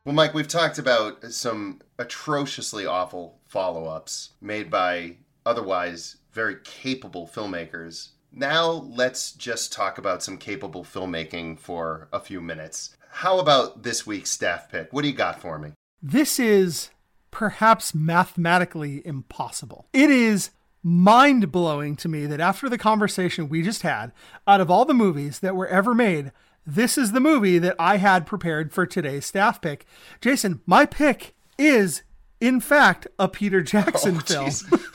[0.05, 7.27] Well, Mike, we've talked about some atrociously awful follow ups made by otherwise very capable
[7.27, 8.11] filmmakers.
[8.37, 12.97] Now, let's just talk about some capable filmmaking for a few minutes.
[13.11, 14.93] How about this week's staff pick?
[14.93, 15.73] What do you got for me?
[16.03, 16.91] This is
[17.31, 19.87] perhaps mathematically impossible.
[19.93, 20.51] It is
[20.83, 24.13] mind blowing to me that after the conversation we just had,
[24.49, 26.33] out of all the movies that were ever made,
[26.67, 29.87] this is the movie that I had prepared for today's staff pick.
[30.21, 32.03] Jason, my pick is,
[32.41, 34.21] in fact, a Peter Jackson Oh,
[34.51, 34.51] film.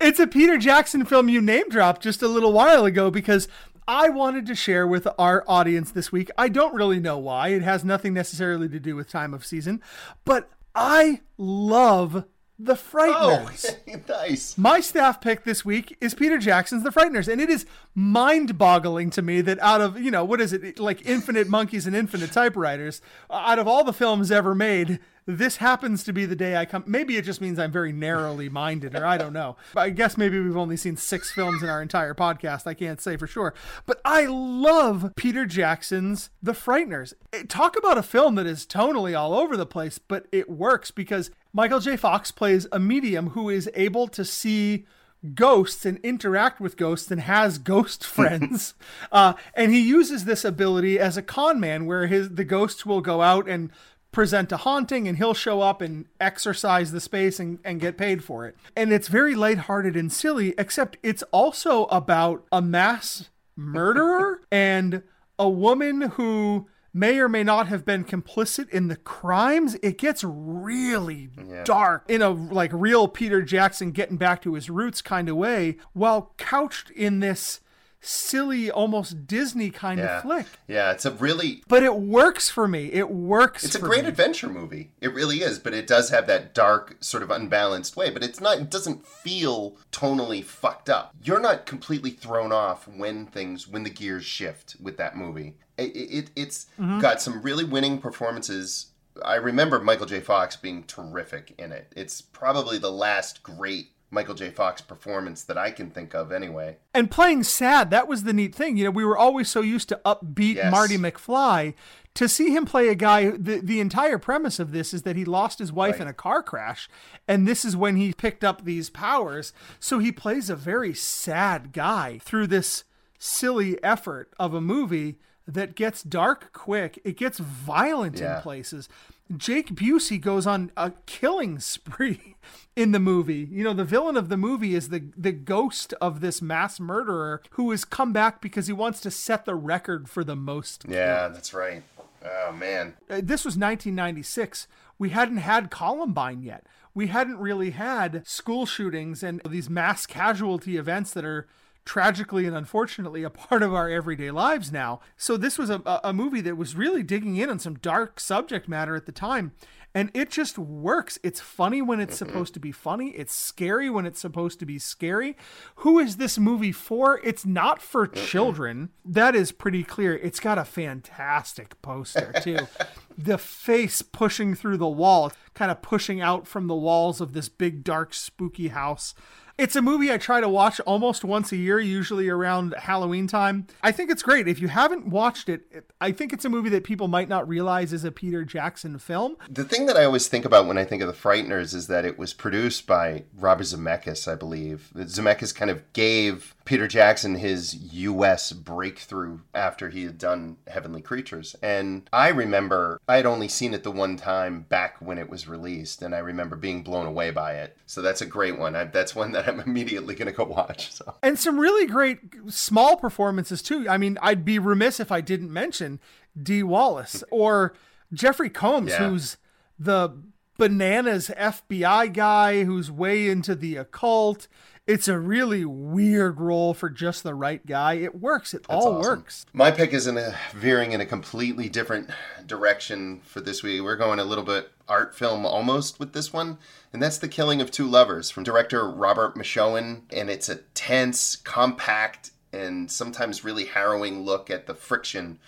[0.00, 3.48] It's a Peter Jackson film you name dropped just a little while ago because
[3.88, 6.30] I wanted to share with our audience this week.
[6.38, 7.48] I don't really know why.
[7.48, 9.82] It has nothing necessarily to do with time of season,
[10.24, 12.24] but I love
[12.58, 13.76] The Frighteners.
[13.88, 14.58] Oh, nice.
[14.58, 19.22] My staff pick this week is Peter Jackson's The Frighteners, and it is mind-boggling to
[19.22, 23.00] me that out of you know what is it like Infinite Monkeys and Infinite Typewriters,
[23.30, 26.82] out of all the films ever made, this happens to be the day I come.
[26.86, 29.56] Maybe it just means I'm very narrowly minded, or I don't know.
[29.76, 32.66] I guess maybe we've only seen six films in our entire podcast.
[32.66, 33.54] I can't say for sure,
[33.86, 37.12] but I love Peter Jackson's The Frighteners.
[37.32, 40.90] Eh, Talk about a film that is tonally all over the place, but it works
[40.90, 41.96] because Michael J.
[41.96, 44.86] Fox plays a medium who is able to see
[45.34, 48.74] ghosts and interact with ghosts and has ghost friends.
[49.12, 53.00] uh, and he uses this ability as a con man where his the ghosts will
[53.00, 53.70] go out and
[54.10, 58.24] present a haunting and he'll show up and exorcise the space and, and get paid
[58.24, 58.56] for it.
[58.74, 65.02] And it's very lighthearted and silly, except it's also about a mass murderer and
[65.38, 66.68] a woman who
[66.98, 69.76] may or may not have been complicit in the crimes.
[69.82, 71.64] It gets really yeah.
[71.64, 75.76] dark in a like real Peter Jackson getting back to his roots kind of way,
[75.92, 77.60] while couched in this
[78.00, 80.16] silly, almost Disney kind yeah.
[80.16, 80.46] of flick.
[80.66, 81.62] Yeah, it's a really.
[81.68, 82.92] But it works for me.
[82.92, 83.64] It works.
[83.64, 84.08] It's a great me.
[84.08, 84.92] adventure movie.
[85.00, 88.10] It really is, but it does have that dark, sort of unbalanced way.
[88.10, 88.58] But it's not.
[88.58, 91.14] It doesn't feel tonally fucked up.
[91.22, 95.56] You're not completely thrown off when things when the gears shift with that movie.
[95.78, 97.00] It, it it's mm-hmm.
[97.00, 98.88] got some really winning performances.
[99.24, 100.20] I remember Michael J.
[100.20, 101.92] Fox being terrific in it.
[101.96, 104.50] It's probably the last great Michael J.
[104.50, 106.78] Fox performance that I can think of anyway.
[106.94, 108.76] And playing sad, that was the neat thing.
[108.76, 110.70] You know, we were always so used to upbeat yes.
[110.70, 111.74] Marty McFly.
[112.14, 115.24] To see him play a guy, the, the entire premise of this is that he
[115.24, 116.02] lost his wife right.
[116.02, 116.88] in a car crash,
[117.28, 119.52] and this is when he picked up these powers.
[119.78, 122.84] So he plays a very sad guy through this
[123.18, 125.18] silly effort of a movie
[125.48, 127.00] that gets dark quick.
[127.04, 128.36] It gets violent yeah.
[128.36, 128.88] in places.
[129.34, 132.36] Jake Busey goes on a killing spree
[132.76, 133.48] in the movie.
[133.50, 137.42] You know, the villain of the movie is the the ghost of this mass murderer
[137.52, 140.84] who has come back because he wants to set the record for the most.
[140.88, 141.82] Yeah, that's right.
[142.24, 142.94] Oh man.
[143.08, 144.68] Uh, this was 1996.
[144.98, 146.66] We hadn't had Columbine yet.
[146.94, 151.46] We hadn't really had school shootings and these mass casualty events that are
[151.88, 155.00] tragically and unfortunately a part of our everyday lives now.
[155.16, 158.68] So this was a, a movie that was really digging in on some dark subject
[158.68, 159.52] matter at the time.
[159.94, 161.18] And it just works.
[161.22, 162.26] It's funny when it's mm-hmm.
[162.26, 163.08] supposed to be funny.
[163.12, 165.34] It's scary when it's supposed to be scary.
[165.76, 167.20] Who is this movie for?
[167.24, 168.90] It's not for children.
[169.02, 170.14] That is pretty clear.
[170.14, 172.58] It's got a fantastic poster, too.
[173.18, 177.48] the face pushing through the wall, kind of pushing out from the walls of this
[177.48, 179.14] big, dark, spooky house.
[179.58, 183.66] It's a movie I try to watch almost once a year, usually around Halloween time.
[183.82, 184.46] I think it's great.
[184.46, 187.92] If you haven't watched it, I think it's a movie that people might not realize
[187.92, 189.36] is a Peter Jackson film.
[189.50, 192.04] The thing that I always think about when I think of The Frighteners is that
[192.04, 194.92] it was produced by Robert Zemeckis, I believe.
[194.94, 201.56] Zemeckis kind of gave Peter Jackson his US breakthrough after he had done Heavenly Creatures.
[201.62, 205.48] And I remember I had only seen it the one time back when it was
[205.48, 207.78] released, and I remember being blown away by it.
[207.86, 208.76] So that's a great one.
[208.76, 210.92] I, that's one that I'm immediately going to go watch.
[210.92, 211.14] So.
[211.22, 213.88] And some really great small performances too.
[213.88, 216.00] I mean, I'd be remiss if I didn't mention
[216.40, 217.72] Dee Wallace or
[218.12, 219.08] Jeffrey Combs, yeah.
[219.08, 219.38] who's
[219.78, 220.10] the
[220.58, 224.48] bananas FBI guy who's way into the occult.
[224.88, 227.96] It's a really weird role for just the right guy.
[227.96, 228.54] It works.
[228.54, 229.02] It That's all awesome.
[229.02, 229.44] works.
[229.52, 232.08] My pick is in a veering in a completely different
[232.46, 233.82] direction for this week.
[233.82, 236.56] We're going a little bit art film almost with this one,
[236.90, 240.04] and that's The Killing of Two Lovers from director Robert Machoian.
[240.10, 245.38] And it's a tense, compact, and sometimes really harrowing look at the friction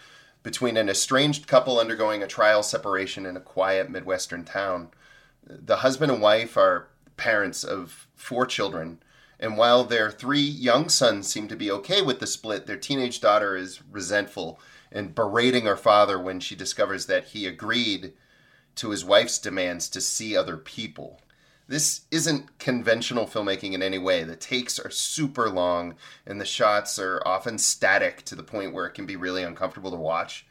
[0.43, 4.91] between an estranged couple undergoing a trial separation in a quiet Midwestern town.
[5.47, 8.99] The husband and wife are parents of four children
[9.41, 13.20] and while their three young sons seem to be okay with the split, their teenage
[13.20, 14.61] daughter is resentful
[14.93, 18.12] and berating her father when she discovers that he agreed
[18.76, 21.22] to his wife's demands to see other people.
[21.66, 24.24] This isn't conventional filmmaking in any way.
[24.24, 25.95] The takes are super long
[26.26, 29.91] and the shots are often static to the point where it can be really uncomfortable
[29.93, 30.47] to watch.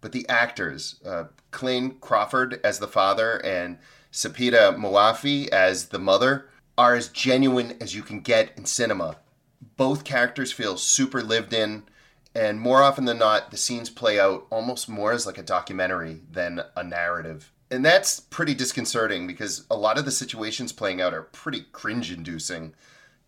[0.00, 3.78] But the actors, uh, Clayne Crawford as the father and
[4.12, 6.48] Sepideh Moafi as the mother,
[6.78, 9.16] are as genuine as you can get in cinema.
[9.76, 11.82] Both characters feel super lived in,
[12.34, 16.20] and more often than not, the scenes play out almost more as like a documentary
[16.30, 17.52] than a narrative.
[17.70, 22.12] And that's pretty disconcerting because a lot of the situations playing out are pretty cringe
[22.12, 22.74] inducing.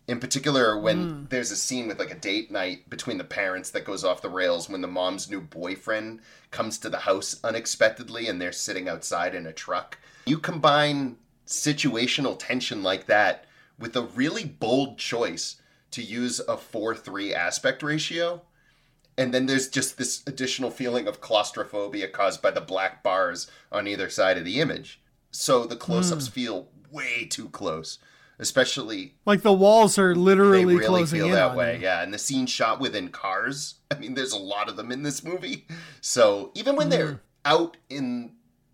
[0.07, 1.29] In particular, when mm.
[1.29, 4.29] there's a scene with like a date night between the parents that goes off the
[4.29, 9.35] rails when the mom's new boyfriend comes to the house unexpectedly and they're sitting outside
[9.35, 9.99] in a truck.
[10.25, 13.45] You combine situational tension like that
[13.77, 15.57] with a really bold choice
[15.91, 18.41] to use a 4 3 aspect ratio.
[19.17, 23.87] And then there's just this additional feeling of claustrophobia caused by the black bars on
[23.87, 25.01] either side of the image.
[25.31, 26.31] So the close ups mm.
[26.31, 27.99] feel way too close,
[28.39, 29.15] especially.
[29.25, 31.83] Like the walls are literally they really closing feel in that way, you.
[31.83, 32.01] yeah.
[32.01, 33.75] And the scene shot within cars.
[33.91, 35.67] I mean, there's a lot of them in this movie.
[35.99, 36.91] So even when mm.
[36.91, 38.33] they're out in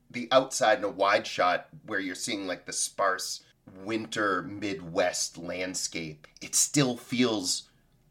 [0.10, 3.43] the outside in a wide shot where you're seeing like the sparse
[3.84, 7.64] winter Midwest landscape, it still feels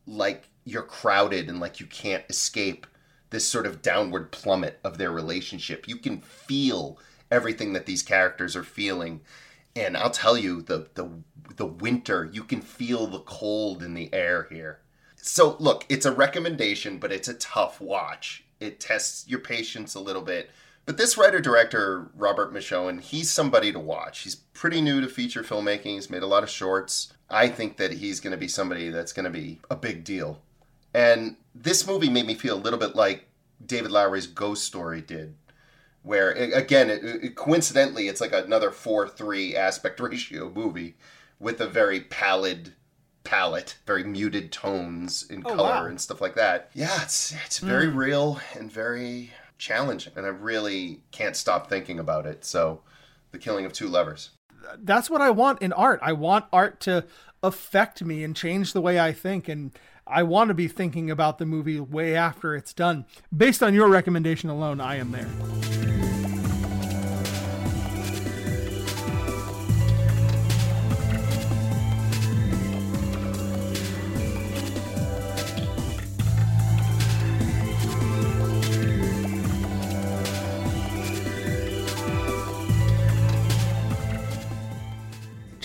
[0.06, 2.86] like you're crowded and like you can't escape
[3.30, 5.88] this sort of downward plummet of their relationship.
[5.88, 6.98] You can feel
[7.30, 9.20] everything that these characters are feeling.
[9.74, 11.10] And I'll tell you, the the
[11.56, 14.80] the winter, you can feel the cold in the air here.
[15.16, 18.44] So look, it's a recommendation, but it's a tough watch.
[18.60, 20.50] It tests your patience a little bit.
[20.86, 24.20] But this writer director, Robert Machoian, he's somebody to watch.
[24.20, 25.96] He's pretty new to feature filmmaking.
[25.96, 27.12] He's made a lot of shorts.
[27.28, 30.40] I think that he's going to be somebody that's going to be a big deal.
[30.94, 33.26] And this movie made me feel a little bit like
[33.64, 35.34] David Lowery's Ghost Story did,
[36.02, 40.96] where again, it, it, coincidentally, it's like another four-three aspect ratio movie
[41.40, 42.74] with a very pallid
[43.24, 45.86] palette, very muted tones in oh, color wow.
[45.86, 46.70] and stuff like that.
[46.74, 47.96] Yeah, it's it's very mm.
[47.96, 52.44] real and very challenging, and I really can't stop thinking about it.
[52.44, 52.82] So,
[53.32, 54.30] the killing of two lovers.
[54.78, 56.00] That's what I want in art.
[56.02, 57.04] I want art to
[57.42, 59.72] affect me and change the way I think and
[60.06, 63.06] I want to be thinking about the movie way after it's done.
[63.36, 65.85] Based on your recommendation alone, I am there.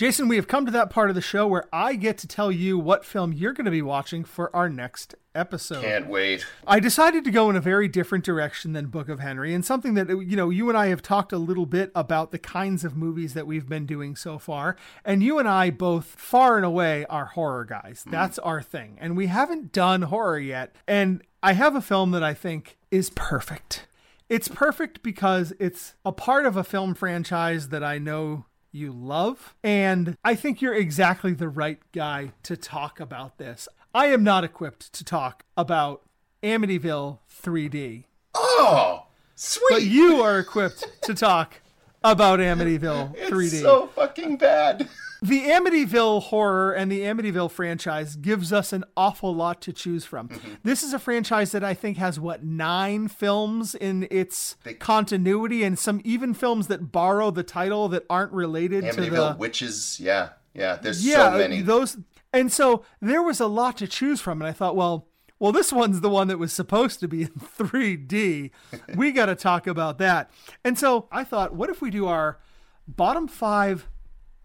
[0.02, 2.50] Jason, we have come to that part of the show where I get to tell
[2.50, 5.80] you what film you're going to be watching for our next episode.
[5.80, 6.44] Can't wait.
[6.66, 9.94] I decided to go in a very different direction than Book of Henry and something
[9.94, 12.96] that you know, you and I have talked a little bit about the kinds of
[12.96, 14.74] movies that we've been doing so far,
[15.04, 18.02] and you and I both far and away are horror guys.
[18.04, 18.10] Mm.
[18.10, 18.98] That's our thing.
[19.00, 20.74] And we haven't done horror yet.
[20.88, 23.86] And I have a film that I think is perfect.
[24.28, 29.54] It's perfect because it's a part of a film franchise that I know you love.
[29.62, 33.68] And I think you're exactly the right guy to talk about this.
[33.94, 36.02] I am not equipped to talk about
[36.42, 38.04] Amityville 3D.
[38.34, 39.66] Oh, sweet.
[39.70, 41.60] But you are equipped to talk
[42.02, 43.42] about Amityville 3D.
[43.52, 44.88] It's so fucking bad.
[45.22, 50.28] the Amityville horror and the Amityville franchise gives us an awful lot to choose from.
[50.28, 50.54] Mm-hmm.
[50.64, 55.62] This is a franchise that I think has what nine films in its they, continuity,
[55.62, 59.38] and some even films that borrow the title that aren't related Amityville to the Amityville
[59.38, 60.00] witches.
[60.00, 60.76] Yeah, yeah.
[60.76, 61.98] There's yeah, so many those,
[62.32, 65.08] and so there was a lot to choose from, and I thought, well.
[65.38, 68.52] Well, this one's the one that was supposed to be in 3D.
[68.94, 70.30] we got to talk about that.
[70.62, 72.38] And so I thought, what if we do our
[72.86, 73.88] bottom five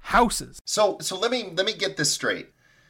[0.07, 0.61] houses.
[0.65, 2.49] So so let me let me get this straight.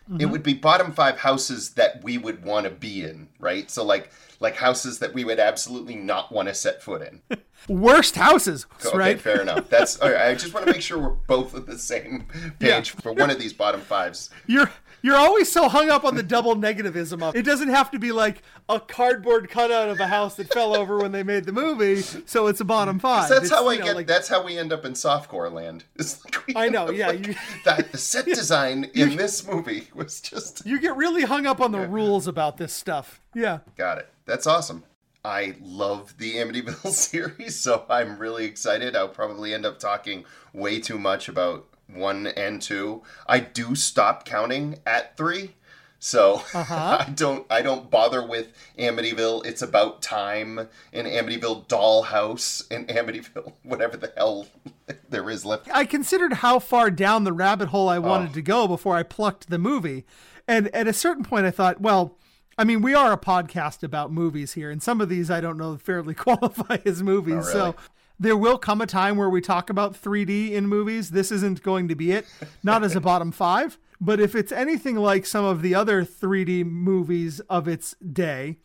[0.09, 0.21] Mm-hmm.
[0.21, 3.69] It would be bottom five houses that we would want to be in, right?
[3.69, 7.21] So like like houses that we would absolutely not want to set foot in.
[7.67, 9.19] Worst houses, okay, right?
[9.19, 9.67] Fair enough.
[9.67, 10.27] That's all right.
[10.27, 12.27] I just want to make sure we're both on the same
[12.59, 13.01] page yeah.
[13.01, 14.29] for one of these bottom fives.
[14.45, 14.71] You're
[15.07, 17.43] you're always so hung up on the double negativism of it.
[17.43, 21.13] doesn't have to be like a cardboard cutout of a house that fell over when
[21.13, 23.29] they made the movie, so it's a bottom five.
[23.29, 23.95] That's it's, how I know, get.
[23.95, 25.85] Like, that's how we end up in softcore land.
[26.47, 27.07] Like I know, yeah.
[27.07, 27.35] Like, you,
[27.65, 30.65] that the set design in this movie was just.
[30.65, 31.87] You get really hung up on the yeah.
[31.89, 33.21] rules about this stuff.
[33.33, 33.59] Yeah.
[33.77, 34.09] Got it.
[34.25, 34.83] That's awesome.
[35.23, 38.95] I love the Amityville series, so I'm really excited.
[38.95, 43.03] I'll probably end up talking way too much about one and two.
[43.27, 45.53] I do stop counting at three.
[45.99, 46.97] So uh-huh.
[47.07, 49.45] I don't I don't bother with Amityville.
[49.45, 54.47] It's about time in Amityville Dollhouse in Amityville, whatever the hell
[55.09, 55.69] there is left.
[55.71, 58.33] I considered how far down the rabbit hole I wanted oh.
[58.33, 60.05] to go before I plucked the movie.
[60.47, 62.17] And at a certain point I thought, well,
[62.57, 65.57] I mean, we are a podcast about movies here, and some of these I don't
[65.57, 67.35] know fairly qualify as movies.
[67.35, 67.51] Really.
[67.51, 67.75] So
[68.19, 71.11] there will come a time where we talk about 3D in movies.
[71.11, 72.25] This isn't going to be it,
[72.63, 73.77] not as a bottom five.
[73.99, 78.57] But if it's anything like some of the other 3D movies of its day,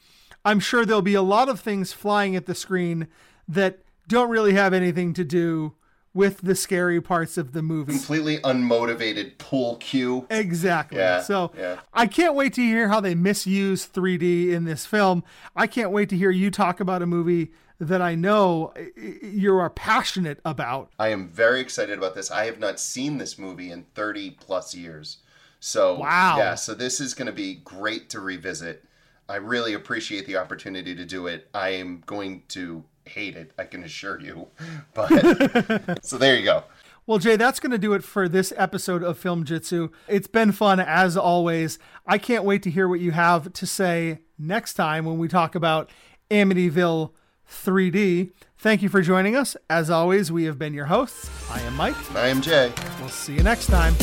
[0.45, 3.09] I'm sure there'll be a lot of things flying at the screen
[3.49, 5.75] that don't really have anything to do
[6.15, 7.93] with the scary parts of the movie.
[7.93, 10.27] Completely unmotivated pool cue.
[10.29, 10.99] Exactly.
[10.99, 11.81] Yeah, so yeah.
[11.95, 15.25] I can't wait to hear how they misuse 3D in this film.
[15.57, 17.53] I can't wait to hear you talk about a movie
[17.83, 20.93] that I know you are passionate about.
[21.01, 22.31] I am very excited about this.
[22.31, 25.19] I have not seen this movie in 30 plus years.
[25.59, 26.37] So, wow.
[26.39, 28.85] yeah, so this is going to be great to revisit.
[29.29, 31.49] I really appreciate the opportunity to do it.
[31.55, 34.47] I am going to hate it, I can assure you.
[34.95, 36.65] But so there you go.
[37.05, 39.89] Well, Jay, that's going to do it for this episode of Film Jitsu.
[40.07, 41.81] It's been fun as always.
[42.07, 45.57] I can't wait to hear what you have to say next time when we talk
[45.57, 45.91] about
[46.31, 47.11] Amityville
[47.53, 48.33] 3D.
[48.59, 49.57] Thank you for joining us.
[49.69, 51.31] As always, we have been your hosts.
[51.51, 51.97] I am Mike.
[52.17, 52.73] I am Jay.
[53.01, 53.95] We'll see you next time.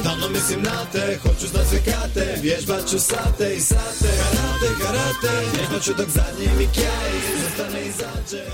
[0.00, 5.46] Stalno mislim na te, hoću znat sve kate Vježbat ću sate i sate Karate, karate,
[5.56, 7.10] vježbat ću dok zadnji mi kjaj
[7.42, 8.44] Zastane izađe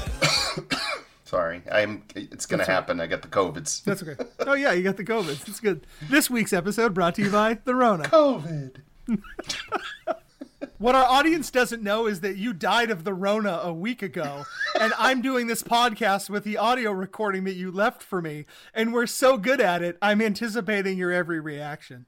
[1.27, 2.05] Sorry, I'm.
[2.15, 3.01] It's gonna happen.
[3.01, 3.83] I got the covids.
[3.83, 4.17] That's okay.
[4.47, 5.49] Oh yeah, you got the COVID.
[5.49, 5.87] It's good.
[6.09, 8.05] This week's episode brought to you by the Rona.
[8.05, 8.77] COVID.
[10.79, 14.45] What our audience doesn't know is that you died of the Rona a week ago,
[14.79, 18.93] and I'm doing this podcast with the audio recording that you left for me, and
[18.93, 22.05] we're so good at it, I'm anticipating your every reaction.